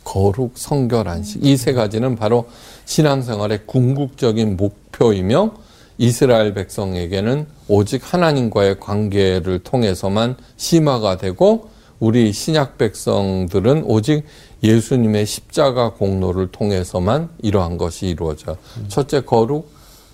[0.04, 1.46] 거룩, 성결, 안식.
[1.46, 2.50] 이 세 가지는 바로
[2.86, 5.54] 신앙생활의 궁극적인 목표이며
[5.98, 14.24] 이스라엘 백성에게는 오직 하나님과의 관계를 통해서만 심화가 되고 우리 신약 백성들은 오직
[14.64, 18.58] 예수님의 십자가 공로를 통해서만 이러한 것이 이루어져.
[18.88, 19.72] 첫째 거룩,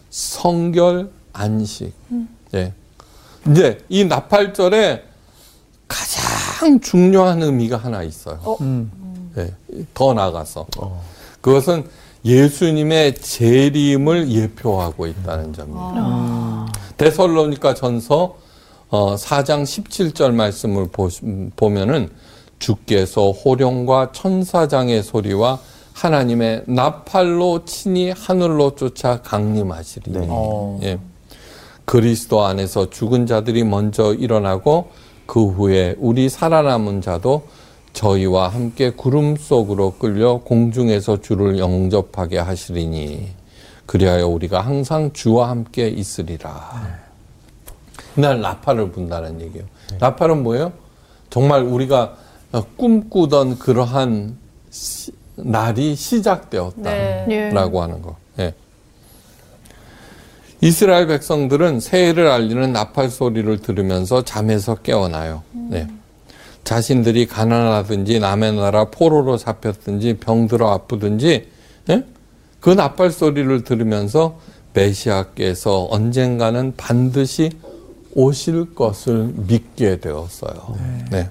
[0.09, 1.93] 성결, 안식.
[2.53, 2.73] 예.
[3.49, 5.03] 이제 이 나팔절에
[5.87, 8.39] 가장 중요한 의미가 하나 있어요.
[8.61, 9.31] 음.
[9.37, 9.53] 예,
[9.93, 10.65] 더 나가서
[11.41, 11.85] 그것은
[12.25, 16.67] 예수님의 재림을 예표하고 있다는 점입니다.
[16.97, 18.35] 데살로니가 전서
[18.89, 22.09] 어, 4장 17절 말씀을 보시- 보면은
[22.59, 25.59] 주께서 호령과 천사장의 소리와
[25.93, 30.27] 하나님의 나팔로 친히 하늘로 쫓아 강림하시리니 네.
[30.29, 30.79] 어.
[30.83, 30.99] 예.
[31.97, 34.89] 그리스도 안에서 죽은 자들이 먼저 일어나고
[35.25, 37.43] 그 후에 우리 살아남은 자도
[37.93, 43.29] 저희와 함께 구름 속으로 끌려 공중에서 주를 영접하게 하시리니
[43.85, 46.99] 그리하여 우리가 항상 주와 함께 있으리라.
[48.15, 49.65] 그날 나팔을 분다는 얘기예요.
[49.97, 50.73] 나팔은 뭐예요?
[51.29, 52.17] 정말 우리가
[52.75, 54.35] 꿈꾸던 그러한
[54.71, 57.25] 시- 날이 시작되었다라고 네.
[57.29, 57.49] 예.
[57.79, 58.17] 하는 거.
[58.39, 58.53] 예.
[60.61, 65.43] 이스라엘 백성들은 새해를 알리는 나팔 소리를 들으면서 잠에서 깨어나요.
[65.69, 65.87] 네.
[66.63, 71.47] 자신들이 가난하든지 남의 나라 포로로 잡혔든지 병들어 아프든지
[71.89, 72.03] 예?
[72.59, 74.39] 그 나팔 소리를 들으면서
[74.73, 77.51] 메시아께서 언젠가는 반드시
[78.13, 80.77] 오실 것을 믿게 되었어요.
[81.11, 81.29] 네.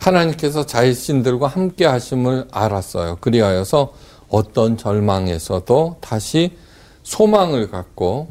[0.00, 3.18] 하나님께서 자신들과 함께 하심을 알았어요.
[3.20, 3.94] 그리하여서
[4.28, 6.56] 어떤 절망에서도 다시
[7.02, 8.28] 소망을 갖고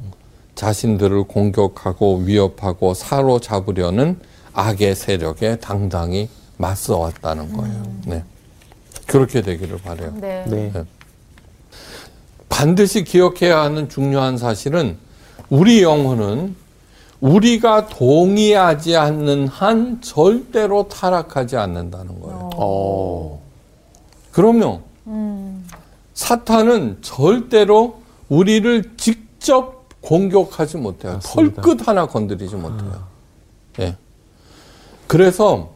[0.55, 4.19] 자신들을 공격하고 위협하고 사로잡으려는
[4.53, 7.83] 악의 세력에 당당히 맞서왔다는 거예요.
[8.05, 8.23] 네.
[9.07, 10.13] 그렇게 되기를 바래요.
[10.19, 10.45] 네.
[10.47, 10.71] 네.
[12.49, 14.97] 반드시 기억해야 하는 중요한 사실은
[15.49, 16.55] 우리 영혼은
[17.21, 22.49] 우리가 동의하지 않는 한 절대로 타락하지 않는다는 거예요.
[22.55, 23.41] 어.
[24.31, 24.81] 그럼요.
[26.13, 28.00] 사탄은 절대로
[28.31, 31.13] 우리를 직접 공격하지 못해요.
[31.15, 31.61] 맞습니다.
[31.61, 33.03] 털끝 하나 건드리지 못해요.
[33.81, 33.97] 예.
[35.07, 35.71] 그래서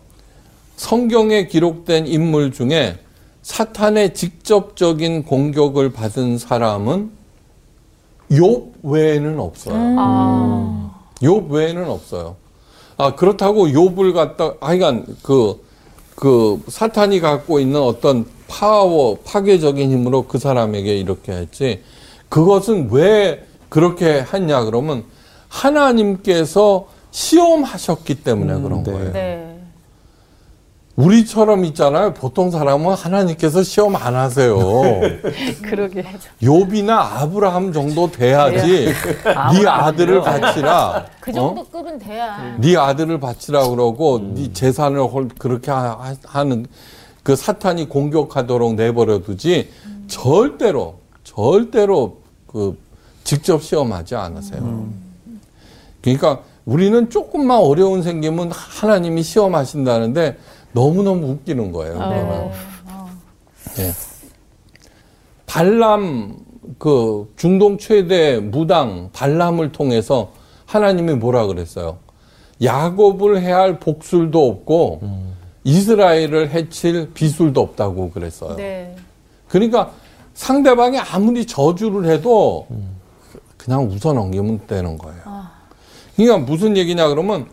[0.78, 2.98] 성경에 기록된 인물 중에
[3.42, 7.12] 사탄의 직접적인 공격을 받은 사람은
[8.32, 10.92] 욥 외에는 없어요.
[11.22, 12.38] 욥 외에는 없어요.
[12.98, 15.62] 아 그렇다고 욥을 갖다 하여간 그,
[16.16, 21.84] 그 사탄이 갖고 있는 어떤 파워 파괴적인 힘으로 그 사람에게 이렇게 했지
[22.36, 25.06] 그것은 왜 그렇게 했냐 그러면
[25.48, 28.92] 하나님께서 시험하셨기 때문에 그런 네.
[28.92, 29.12] 거예요.
[29.14, 29.60] 네.
[30.98, 32.14] 우리처럼 있잖아요.
[32.14, 34.58] 보통 사람은 하나님께서 시험 안 하세요.
[35.64, 36.04] 그러게.
[36.42, 38.88] 욥이나 아브라함 정도 돼야지
[39.24, 41.06] 네 아들을 바치라.
[41.22, 42.58] 그 정도 급은 돼야.
[42.60, 46.66] 네 아들을 바치라 그러고 네 재산을 홀- 그렇게 하- 하는
[47.24, 49.70] 그 사탄이 공격하도록 내버려 두지
[50.08, 52.25] 절대로 절대로
[52.56, 52.78] 그
[53.26, 54.88] 직접 시험하지 않으세요.
[56.02, 60.38] 그러니까 우리는 조금만 어려운 생기면 하나님이 시험하신다는데
[60.72, 61.94] 너무너무 웃기는 거예요.
[61.96, 62.52] 그거는.
[63.80, 63.92] 예.
[65.46, 66.38] 발람
[66.78, 70.32] 그 중동 최대 무당 발람을 통해서
[70.66, 71.98] 하나님이 뭐라 그랬어요?
[72.64, 75.02] 야곱을 해할 복술도 없고
[75.66, 78.56] 이스라엘을 해칠 비술도 없다고 그랬어요.
[78.56, 78.96] 네.
[79.50, 79.92] 그러니까
[80.36, 82.68] 상대방이 아무리 저주를 해도
[83.58, 85.22] 그냥 웃어 넘기면 되는 거예요.
[86.16, 87.48] 그러니까 무슨 얘기냐 그러면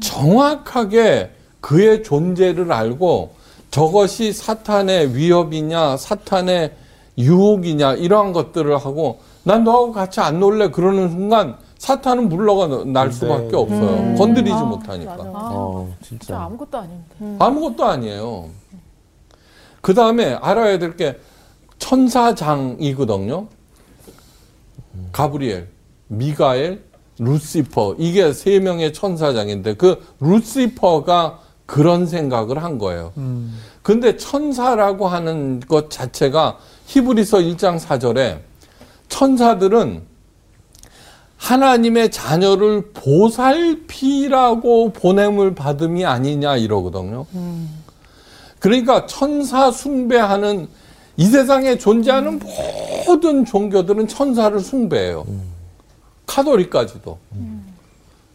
[0.00, 3.34] 정확하게 그의 존재를 알고
[3.70, 6.72] 저것이 사탄의 위협이냐 사탄의
[7.18, 13.48] 유혹이냐 이러한 것들을 하고 난 너하고 같이 안 놀래 그러는 순간 사탄은 물러가 날 수밖에
[13.48, 13.56] 네.
[13.56, 14.14] 없어요.
[14.16, 15.16] 건드리지 못하니까.
[15.16, 15.30] 맞아.
[15.34, 16.42] 어, 진짜 진짜.
[16.42, 17.36] 아무것도 아닌데.
[17.38, 18.48] 아무것도 아니에요.
[19.82, 21.18] 그 다음에 알아야 될 게
[21.78, 23.46] 천사장이거든요.
[25.12, 25.68] 가브리엘,
[26.08, 26.84] 미가엘,
[27.18, 33.12] 루시퍼 이게 세 명의 천사장인데 그 루시퍼가 그런 생각을 한 거예요.
[33.82, 38.40] 근데 천사라고 하는 것 자체가 히브리서 1장 4절에
[39.08, 40.02] 천사들은
[41.36, 47.26] 하나님의 자녀를 보살피라고 보냄을 받음이 아니냐 이러거든요.
[48.58, 50.68] 그러니까 천사 숭배하는
[51.16, 52.40] 이 세상에 존재하는
[53.06, 55.26] 모든 종교들은 천사를 숭배해요.
[56.26, 57.18] 카톨릭까지도.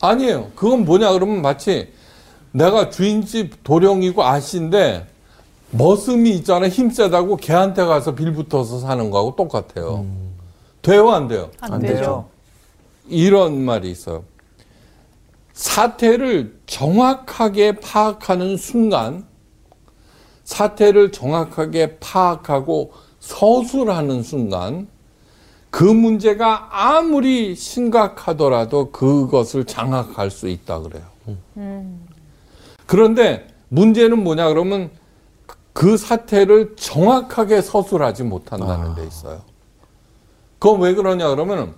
[0.02, 0.52] 아니에요.
[0.56, 1.92] 그건 뭐냐 그러면 마치
[2.52, 5.08] 내가 주인집 도령이고 아씨인데
[5.72, 10.06] 머슴이 있잖아 힘 세다고 걔한테 가서 빌붙어서 사는 거하고 똑같아요.
[10.82, 11.52] 돼요 안 돼요?
[11.60, 11.94] 안, 안 되죠.
[11.96, 12.30] 되죠.
[13.10, 14.24] 이런 말이 있어요.
[15.54, 19.26] 사태를 정확하게 파악하는 순간,
[20.50, 24.88] 사태를 정확하게 파악하고 서술하는 순간,
[25.70, 31.04] 그 문제가 아무리 심각하더라도 그것을 장악할 수 있다 그래요.
[32.88, 34.90] 그런데 문제는 뭐냐 그러면
[35.74, 39.42] 그 사태를 정확하게 서술하지 못한다는 데 있어요.
[40.58, 41.76] 그건 왜 그러냐 그러면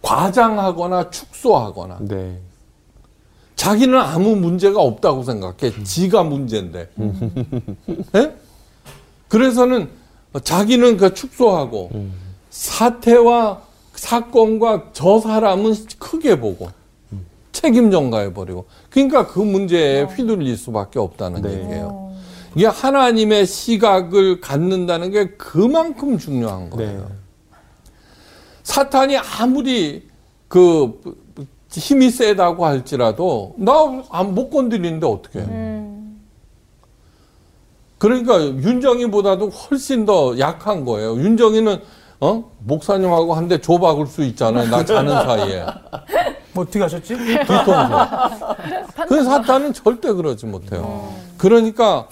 [0.00, 2.40] 과장하거나 축소하거나 네.
[3.56, 5.84] 자기는 아무 문제가 없다고 생각해.
[5.84, 6.90] 지가 문제인데.
[8.16, 8.34] 예?
[9.28, 9.88] 그래서는
[10.42, 11.90] 자기는 그 축소하고
[12.50, 13.62] 사태와
[13.94, 16.68] 사건과 저 사람은 크게 보고
[17.52, 21.52] 책임 전가해 버리고 그러니까 그 문제에 휘둘릴 수밖에 없다는 네.
[21.52, 22.12] 얘기예요.
[22.56, 26.70] 이게 하나님의 시각을 갖는다는 게 그만큼 중요한 네.
[26.70, 27.10] 거예요.
[28.64, 30.08] 사탄이 아무리
[30.48, 31.00] 그
[31.80, 35.84] 힘이 세다고 할지라도 나못 건드리는데 어떻게 해?
[37.98, 41.16] 그러니까 윤정이보다도 훨씬 더 약한 거예요.
[41.16, 41.80] 윤정이는
[42.20, 44.70] 어 목사님하고 한대 줘박을 수 있잖아요.
[44.70, 45.64] 나 자는 사이에
[46.52, 47.16] 뭐 어떻게 하셨지?
[47.16, 47.72] 뒤통수.
[49.08, 51.12] 그 사탄은 절대 그러지 못해요.
[51.36, 52.06] 그러니까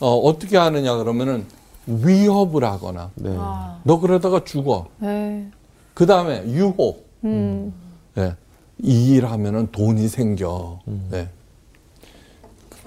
[0.00, 1.46] 어, 어떻게 하느냐 그러면은
[1.86, 3.30] 위협을 하거나 네.
[3.84, 4.86] 너 그러다가 죽어.
[4.98, 5.48] 네.
[5.94, 7.08] 그 다음에 유혹.
[7.24, 7.72] 음.
[8.18, 8.34] 예.
[8.82, 10.80] 이 일하면은 돈이 생겨.
[11.12, 11.28] 예.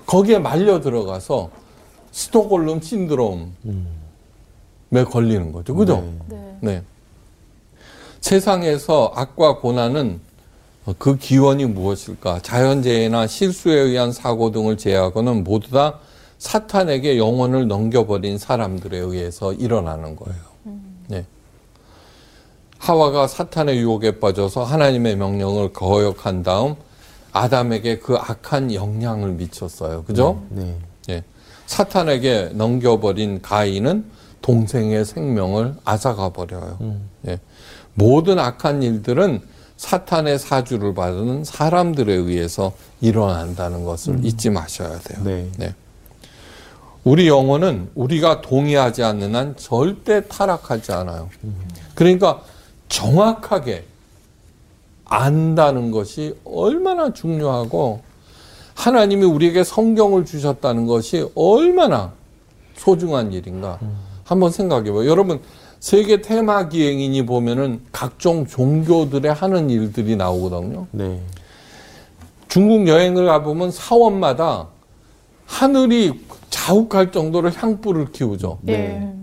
[0.06, 1.50] 거기에 말려 들어가서
[2.12, 3.50] 스톡홀름 신드롬에
[5.10, 5.76] 걸리는 거죠.
[5.76, 6.04] 그죠?
[6.28, 6.58] 네.
[6.62, 6.84] 네.
[8.22, 10.20] 세상에서 악과 고난은
[10.98, 12.42] 그 기원이 무엇일까?
[12.42, 16.00] 자연재해나 실수에 의한 사고 등을 제외하고는 모두 다
[16.40, 20.42] 사탄에게 영혼을 넘겨버린 사람들에 의해서 일어나는 거예요.
[22.90, 22.92] 네.
[22.92, 26.76] 하와가 사탄의 유혹에 빠져서 하나님의 명령을 거역한 다음
[27.32, 30.04] 아담에게 그 악한 영향을 미쳤어요.
[30.06, 30.42] 그죠?
[30.50, 30.76] 네.
[31.10, 31.24] 예.
[31.68, 34.06] 사탄에게 넘겨버린 가인은
[34.42, 36.80] 동생의 생명을 앗아가 버려요.
[37.28, 37.40] 예.
[37.94, 39.42] 모든 악한 일들은
[39.78, 45.24] 사탄의 사주를 받은 사람들에 의해서 일어난다는 것을 잊지 마셔야 돼요.
[45.24, 45.76] 네.
[47.04, 51.30] 우리 영혼은 우리가 동의하지 않는 한 절대 타락하지 않아요.
[51.94, 52.42] 그러니까
[52.90, 53.86] 정확하게
[55.06, 58.02] 안다는 것이 얼마나 중요하고
[58.76, 62.14] 하나님이 우리에게 성경을 주셨다는 것이 얼마나
[62.76, 63.80] 소중한 일인가
[64.24, 65.06] 한번 생각해 봐요.
[65.08, 65.40] 여러분
[65.80, 70.88] 세계 테마 기행인이 보면은 각종 종교들의 하는 일들이 나오거든요.
[70.92, 71.20] 네.
[72.48, 74.68] 중국 여행을 가보면 사원마다
[75.46, 78.60] 하늘이 자욱할 정도로 향불을 키우죠.
[78.70, 79.14] 예.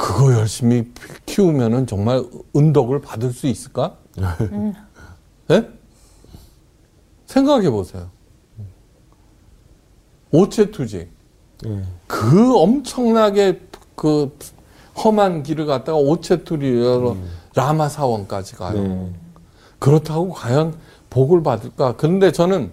[0.00, 0.90] 그거 열심히
[1.26, 2.24] 키우면은 정말
[2.56, 3.96] 은덕을 받을 수 있을까?
[5.50, 5.68] 예?
[7.26, 8.08] 생각해 보세요.
[10.32, 11.06] 오체 투지.
[11.64, 11.84] 네.
[12.06, 13.60] 그 엄청나게
[13.94, 14.34] 그
[14.96, 17.18] 험한 길을 갔다가 오체 투리로
[17.54, 18.82] 라마 사원까지 가요.
[18.82, 19.12] 네.
[19.78, 20.78] 그렇다고 과연
[21.10, 21.96] 복을 받을까?
[21.98, 22.72] 그런데 저는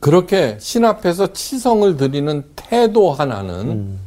[0.00, 3.98] 그렇게 신 앞에서 치성을 드리는 태도 하나는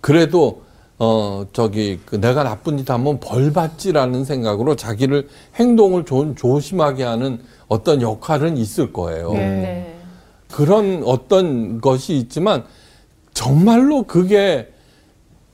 [0.00, 0.62] 그래도
[1.04, 7.40] 어 저기 그 내가 나쁜 짓 하면 벌 받지라는 생각으로 자기를 행동을 조, 조심하게 하는
[7.66, 9.32] 어떤 역할은 있을 거예요.
[9.32, 9.38] 네.
[9.38, 10.00] 네.
[10.52, 12.62] 그런 어떤 것이 있지만
[13.34, 14.72] 정말로 그게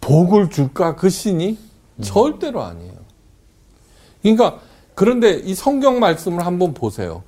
[0.02, 1.56] 복을 줄까 그 신이
[2.02, 2.92] 절대로 아니에요.
[4.20, 4.58] 그러니까
[4.94, 7.22] 그런데 이 성경 말씀을 한번 보세요.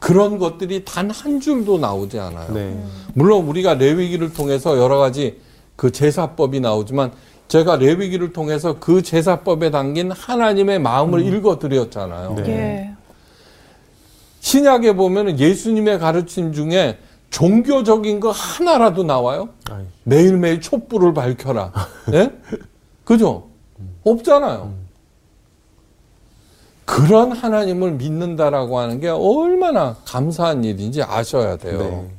[0.00, 2.52] 그런 것들이 단 한 줄도 나오지 않아요.
[2.52, 2.76] 네.
[3.14, 5.38] 물론 우리가 레위기를 통해서 여러 가지
[5.76, 7.12] 그 제사법이 나오지만
[7.48, 12.34] 제가 레위기를 통해서 그 제사법에 담긴 하나님의 마음을 읽어 드렸잖아요.
[12.36, 12.48] 네.
[12.48, 12.94] 예.
[14.40, 16.98] 신약에 보면 예수님의 가르침 중에
[17.30, 19.50] 종교적인 거 하나라도 나와요?
[19.70, 21.72] 아이, 매일매일 촛불을 밝혀라.
[22.12, 22.30] 예?
[23.04, 23.48] 그죠?
[24.04, 24.74] 없잖아요.
[26.84, 31.78] 그런 하나님을 믿는다라고 하는 게 얼마나 감사한 일인지 아셔야 돼요.
[31.78, 32.10] 네.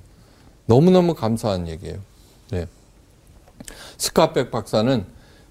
[0.66, 1.98] 너무너무 감사한 얘기예요.
[4.04, 4.08] 네.
[4.08, 5.06] 스카백 박사는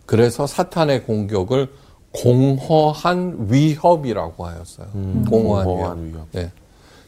[0.05, 1.73] 그래서 사탄의 공격을
[2.13, 4.87] 공허한 위협이라고 하였어요.
[4.95, 6.15] 음, 공허한, 공허한 위협.
[6.15, 6.27] 위협.
[6.33, 6.53] 네.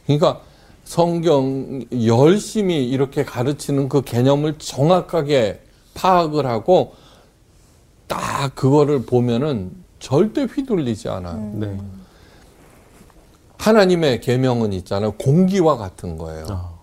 [0.07, 0.41] 그러니까
[0.85, 5.61] 성경 열심히 이렇게 가르치는 그 개념을 정확하게
[5.95, 6.95] 파악을 하고
[8.07, 11.53] 딱 그거를 보면은 절대 휘둘리지 않아요.
[11.55, 11.79] 네.
[13.59, 15.13] 하나님의 계명은 있잖아요.
[15.13, 16.47] 공기와 같은 거예요.
[16.51, 16.74] 아.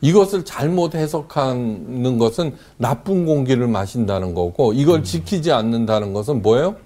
[0.00, 6.76] 이것을 잘못 해석하는 것은 나쁜 공기를 마신다는 거고 이걸 지키지 않는다는 것은 뭐예요?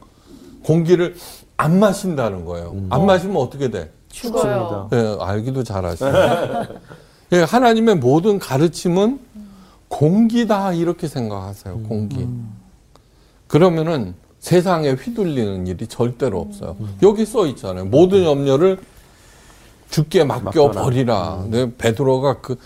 [0.64, 1.14] 공기를
[1.56, 2.74] 안 마신다는 거예요.
[2.90, 3.90] 안 마시면 어떻게 돼?
[4.08, 4.88] 죽어요.
[4.92, 6.10] 예, 알기도 잘하시네.
[7.32, 9.20] 예, 하나님의 모든 가르침은
[9.88, 11.80] 공기다 이렇게 생각하세요.
[11.80, 12.26] 공기.
[13.46, 16.76] 그러면은 세상에 휘둘리는 일이 절대로 없어요.
[17.02, 17.86] 여기 써 있잖아요.
[17.86, 18.78] 모든 염려를
[19.90, 20.70] 죽게 맡겨.
[20.72, 21.44] 버리라.
[21.48, 22.56] 네, 베드로가 그,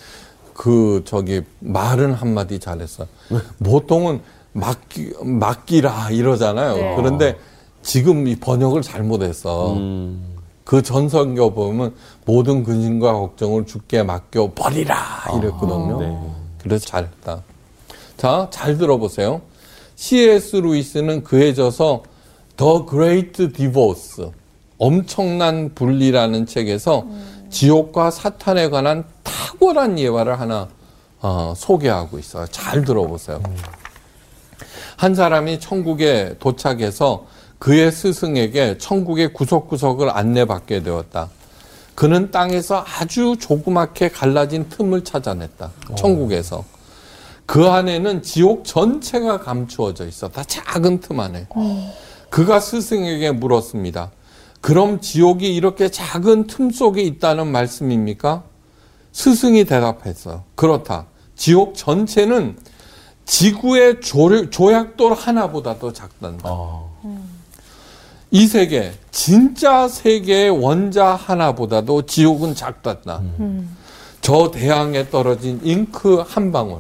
[0.59, 3.07] 그, 저기, 말은 한마디 잘했어.
[3.63, 4.21] 보통은
[4.53, 6.75] 맡기, 맡기라 이러잖아요.
[6.75, 6.97] 네.
[6.97, 7.39] 그런데
[7.81, 9.75] 지금 이 번역을 잘못했어.
[9.75, 10.35] 음,
[10.65, 11.95] 그 전성경 보면
[12.25, 14.97] 모든 근심과 걱정을 죽게 맡겨 버리라
[15.39, 16.01] 이랬거든요.
[16.01, 16.19] 네.
[16.61, 17.41] 그래서 잘했다.
[18.17, 19.41] 자, 잘 들어보세요.
[19.95, 20.57] C.S.
[20.57, 22.03] 루이스는 그에 져서
[22.57, 24.29] The Great Divorce,
[24.79, 27.07] 엄청난 분리라는 책에서
[27.49, 29.05] 지옥과 사탄에 관한
[29.59, 30.69] 탁월한 예화를 하나
[31.21, 32.47] 어, 소개하고 있어요.
[32.47, 33.43] 잘 들어보세요.
[34.97, 37.27] 한 사람이 천국에 도착해서
[37.59, 41.29] 그의 스승에게 천국의 구석구석을 안내받게 되었다.
[41.95, 45.71] 그는 땅에서 아주 조그맣게 갈라진 틈을 찾아냈다.
[45.97, 46.65] 천국에서.
[47.45, 50.45] 그 안에는 지옥 전체가 감추어져 있었다.
[50.45, 51.49] 작은 틈 안에.
[52.31, 54.13] 그가 스승에게 물었습니다.
[54.61, 58.45] 그럼 지옥이 이렇게 작은 틈 속에 있다는 말씀입니까?
[59.23, 60.45] 스승이 대답했어요.
[60.55, 61.07] 그렇다.
[61.35, 62.57] 지옥 전체는
[63.25, 66.49] 지구의 조, 조약돌 하나보다도 작단다.
[68.31, 73.23] 이 세계, 진짜 세계의 원자 하나보다도 지옥은 작단다.
[74.21, 76.79] 저 대양에 떨어진 잉크 한 방울.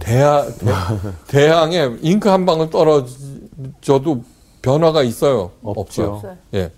[0.00, 0.66] 대하, 대,
[1.28, 4.24] 대양에 잉크 한 방울 떨어져도
[4.60, 5.52] 변화가 있어요?
[5.62, 6.14] 없죠.
[6.14, 6.36] 없어요.
[6.54, 6.72] 예.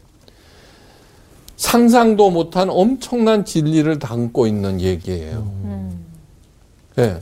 [1.59, 5.53] 상상도 못한 엄청난 진리를 담고 있는 얘기예요.
[6.99, 7.19] 예.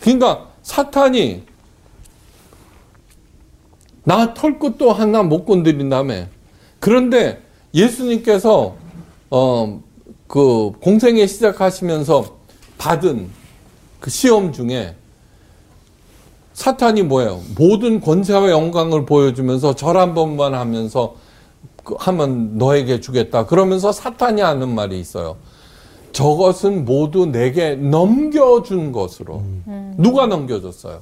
[0.00, 1.42] 그러니까 사탄이
[4.04, 6.26] 나 털끝도 하나 못 건드린다며.
[6.78, 7.42] 그런데
[7.74, 8.76] 예수님께서
[9.30, 9.80] 어
[10.30, 12.36] 그 공생애 시작하시면서
[12.78, 13.28] 받은
[13.98, 14.94] 그 시험 중에
[16.52, 17.42] 사탄이 뭐예요?
[17.58, 21.20] 모든 권세와 영광을 보여주면서 절 한 번만 하면서 그
[21.98, 23.46] 하면 너에게 주겠다.
[23.46, 25.36] 그러면서 사탄이 하는 말이 있어요.
[26.12, 29.42] 저것은 모두 내게 넘겨준 것으로.
[29.96, 31.00] 누가 넘겨줬어요?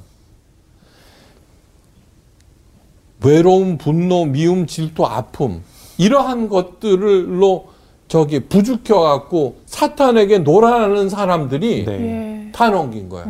[3.24, 5.62] 외로움, 분노, 미움, 질투, 아픔.
[5.96, 7.66] 이러한 것들로
[8.06, 12.50] 저기 부죽혀 갖고 사탄에게 놀아나는 사람들이 네.
[12.52, 13.24] 다 넘긴 거야.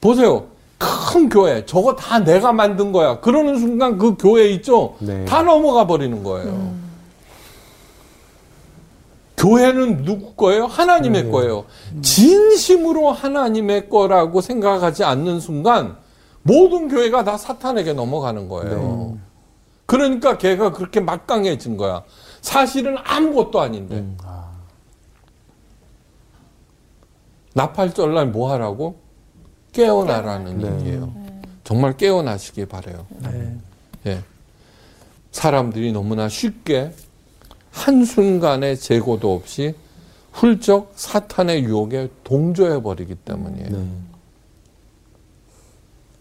[0.00, 0.46] 보세요.
[0.82, 1.64] 큰 교회.
[1.64, 3.20] 저거 다 내가 만든 거야.
[3.20, 4.96] 그러는 순간 그 교회 있죠?
[4.98, 5.24] 네.
[5.24, 6.72] 다 넘어가 버리는 거예요.
[9.36, 10.66] 교회는 누구 거예요?
[10.66, 11.64] 하나님의 거예요.
[12.00, 15.96] 진심으로 하나님의 거라고 생각하지 않는 순간
[16.42, 19.18] 모든 교회가 다 사탄에게 넘어가는 거예요.
[19.86, 22.02] 그러니까 걔가 그렇게 막강해진 거야.
[22.40, 24.04] 사실은 아무것도 아닌데.
[27.54, 29.01] 나팔절날 뭐 하라고?
[29.72, 30.74] 깨어나라는 네.
[30.74, 31.12] 얘기예요.
[31.64, 33.06] 정말 깨어나시기 바래요.
[34.06, 34.22] 예.
[35.30, 36.92] 사람들이 너무나 쉽게
[37.70, 39.74] 한순간의 재고도 없이
[40.32, 43.70] 훌쩍 사탄의 유혹에 동조해 버리기 때문이에요.
[43.70, 43.86] 네.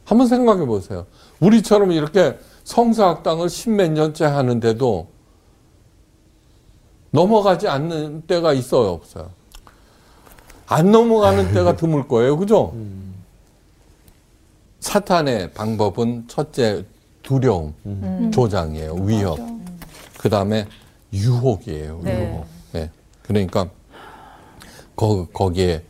[0.06, 1.06] 한번 생각해 보세요.
[1.40, 5.08] 우리처럼 이렇게 성사학당을 십몇 년째 하는데도
[7.12, 9.30] 넘어가지 않는 때가 있어요, 없어요?
[10.68, 12.74] 안 넘어가는 때가 드물 거예요, 그죠?
[14.82, 16.84] 사탄의 방법은 첫째
[17.24, 17.74] 두려움,
[18.34, 19.38] 조장이에요, 위협.
[20.18, 20.68] 그 다음에
[21.14, 22.30] 유혹이에요, 네.
[22.32, 22.46] 유혹.
[22.74, 22.90] 네.
[23.22, 23.70] 그러니까
[24.96, 25.84] 거, 거기에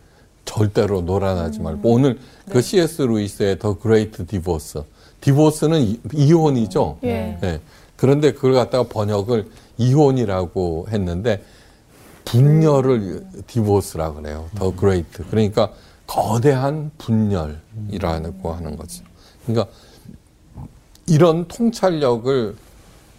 [0.45, 2.19] 절대로 놀아나지 말고 오늘
[2.49, 3.03] 그 C.S.
[3.03, 4.83] 루이스의 The Great Divorce.
[5.21, 6.97] Divorce는 이- 이혼이죠.
[7.05, 7.37] 예.
[7.43, 7.61] 예.
[7.95, 11.43] 그런데 그걸 갖다가 번역을 이혼이라고 했는데
[12.25, 14.49] 분열을 divorce라 그래요.
[14.55, 15.23] The Great.
[15.29, 15.71] 그러니까
[16.11, 19.01] 거대한 분열이라고 하는 거죠.
[19.45, 19.73] 그러니까
[21.07, 22.53] 이런 통찰력을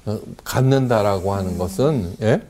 [0.05, 2.43] 어, 갖는다라고 하는 것은 예?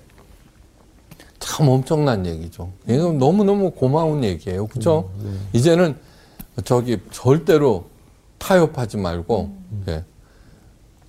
[1.38, 2.72] 참 엄청난 얘기죠.
[2.88, 4.66] 이건 너무 너무 고마운 얘기예요.
[4.66, 5.10] 그죠?
[5.52, 5.96] 이제는
[6.64, 7.84] 저기 절대로
[8.38, 9.52] 타협하지 말고
[9.88, 10.04] 예.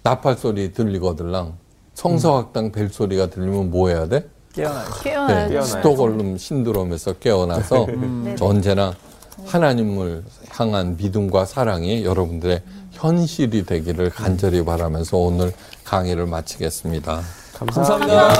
[0.03, 1.57] 나팔 소리 들리거들랑
[1.95, 4.29] 성서학당 벨 소리가 들리면 뭐 해야 돼?
[4.53, 4.86] 깨어나요.
[4.86, 5.49] 네, 깨어나야죠.
[5.49, 5.61] 깨어나요.
[5.63, 7.88] 스톡홀름 신드롬에서 깨어나서
[8.41, 8.93] 언제나
[9.45, 12.61] 하나님을 향한 믿음과 사랑이 여러분들의
[12.91, 15.51] 현실이 되기를 간절히 바라면서 오늘
[15.84, 17.21] 강의를 마치겠습니다.
[17.53, 18.34] 감사합니다.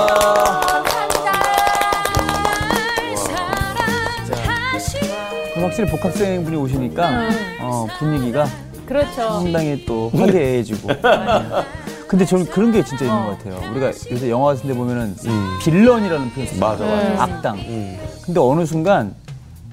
[5.52, 7.28] 그럼 확실히 복학생 분이 오시니까
[7.60, 8.46] 어, 분위기가
[8.86, 9.40] 그렇죠.
[9.40, 10.88] 상당히 또 화기애애해지고.
[10.88, 11.00] 네.
[12.06, 13.70] 근데 저는 그런 게 진짜 있는 것 같아요.
[13.70, 15.16] 우리가 요새 영화 같은 데 보면은
[15.64, 16.70] 빌런이라는 표현 쓰잖아요.
[16.70, 17.22] 맞아, 맞아.
[17.22, 17.56] 악당.
[17.56, 17.98] 음.
[18.22, 19.14] 근데 어느 순간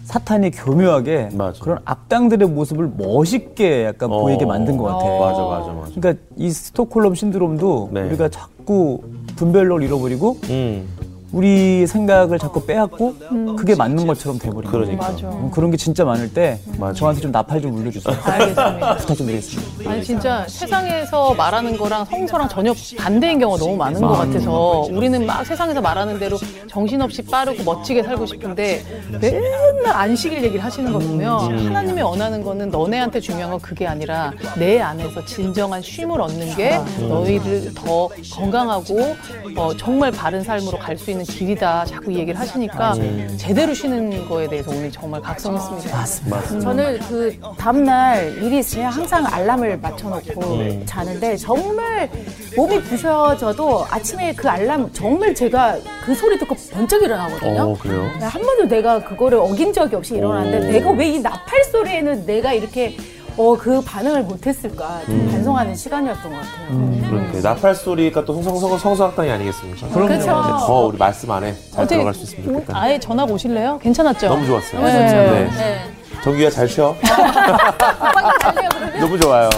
[0.04, 1.60] 사탄이 교묘하게 맞아.
[1.64, 5.06] 그런 악당들의 모습을 멋있게 약간 보이게 만든 것 같아.
[5.06, 5.92] 맞아, 맞아, 맞아.
[5.96, 8.02] 그러니까 이 스톡홀름 신드롬도 네.
[8.04, 9.02] 우리가 자꾸
[9.36, 10.88] 분별력을 잃어버리고 음.
[11.32, 13.16] 우리 생각을 자꾸 빼앗고
[13.58, 14.86] 그게 맞는 것처럼 돼버리는 거죠.
[14.86, 15.12] 그러니까.
[15.12, 15.28] 맞아.
[15.30, 16.94] 음, 그런 게 진짜 많을 때 맞아.
[16.94, 18.16] 저한테 좀 나팔 좀 울려주세요.
[18.24, 18.98] 알겠습니다.
[18.98, 19.90] 부탁 좀 드리겠습니다.
[19.92, 25.46] 아니 진짜 세상에서 말하는 거랑 성서랑 전혀 반대인 경우가 너무 많은 것 같아서 우리는 막
[25.46, 28.84] 세상에서 말하는 대로 정신없이 빠르고 멋지게 살고 싶은데
[29.22, 34.80] 맨날 안식일 얘기를 하시는 거 보면 하나님이 원하는 거는 너네한테 중요한 건 그게 아니라 내
[34.82, 39.16] 안에서 진정한 쉼을 얻는 게 너희를 더 건강하고
[39.56, 42.94] 어, 정말 바른 삶으로 갈 수 있는 이어지는 길이다 자꾸 이 얘기를 하시니까
[43.38, 45.96] 제대로 쉬는 거에 대해서 오늘 정말 각성했습니다.
[45.98, 46.60] 맞습니다.
[46.60, 52.10] 저는 그 다음날 일이 있으면 항상 알람을 맞춰놓고 자는데 정말
[52.56, 57.62] 몸이 부셔져도 아침에 그 알람 정말 제가 그 소리 듣고 번쩍 일어나거든요.
[57.62, 58.10] 어, 그래요?
[58.20, 62.96] 한 번도 내가 그거를 어긴 적이 없이 일어났는데 내가 왜 이 나팔 소리에는 내가 이렇게
[63.38, 67.10] 어, 그 반응을 못했을까 좀 반성하는 시간이었던 것 같아요.
[67.10, 69.88] 그렇게 나팔 소리가 또 성성 성서학당이 아니겠습니까?
[69.90, 70.26] 그렇죠.
[70.26, 72.78] 더 우리 말씀 안에 잘 어떻게 들어갈 수 있으면 좋겠다.
[72.78, 73.80] 아예 전화 오실래요?
[73.80, 74.28] 괜찮았죠?
[74.28, 74.82] 너무 좋았어요.
[74.82, 75.02] 너무 좋죠.
[75.02, 75.50] 네.
[75.58, 75.92] 네.
[76.24, 76.96] 정규야 잘 쉬어.
[79.00, 79.50] 너무 좋아요.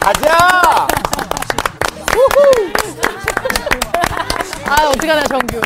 [0.00, 0.86] 가자.
[4.66, 5.60] 아 어떡하나 정규.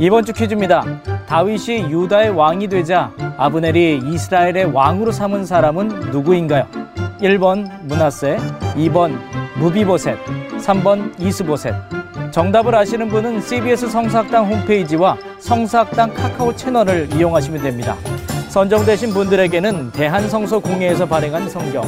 [0.00, 0.82] 이번 주 퀴즈입니다.
[1.30, 6.66] 다윗이 유다의 왕이 되자 아브넬이 이스라엘의 왕으로 삼은 사람은 누구인가요?
[7.20, 8.36] 1번 문하세,
[8.74, 9.16] 2번
[9.60, 10.18] 무비보셋,
[10.58, 11.72] 3번 이스보셋.
[12.32, 17.94] 정답을 아시는 분은 CBS 성사학당 홈페이지와 성사학당 카카오 채널을 이용하시면 됩니다.
[18.48, 21.84] 선정되신 분들에게는 대한성서공회에서 발행한 성경,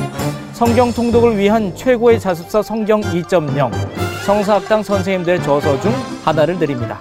[0.53, 3.73] 성경 통독을 위한 최고의 자습서 성경 2.0,
[4.25, 5.93] 성사학당 선생님들 저서 중
[6.25, 7.01] 하나를 드립니다.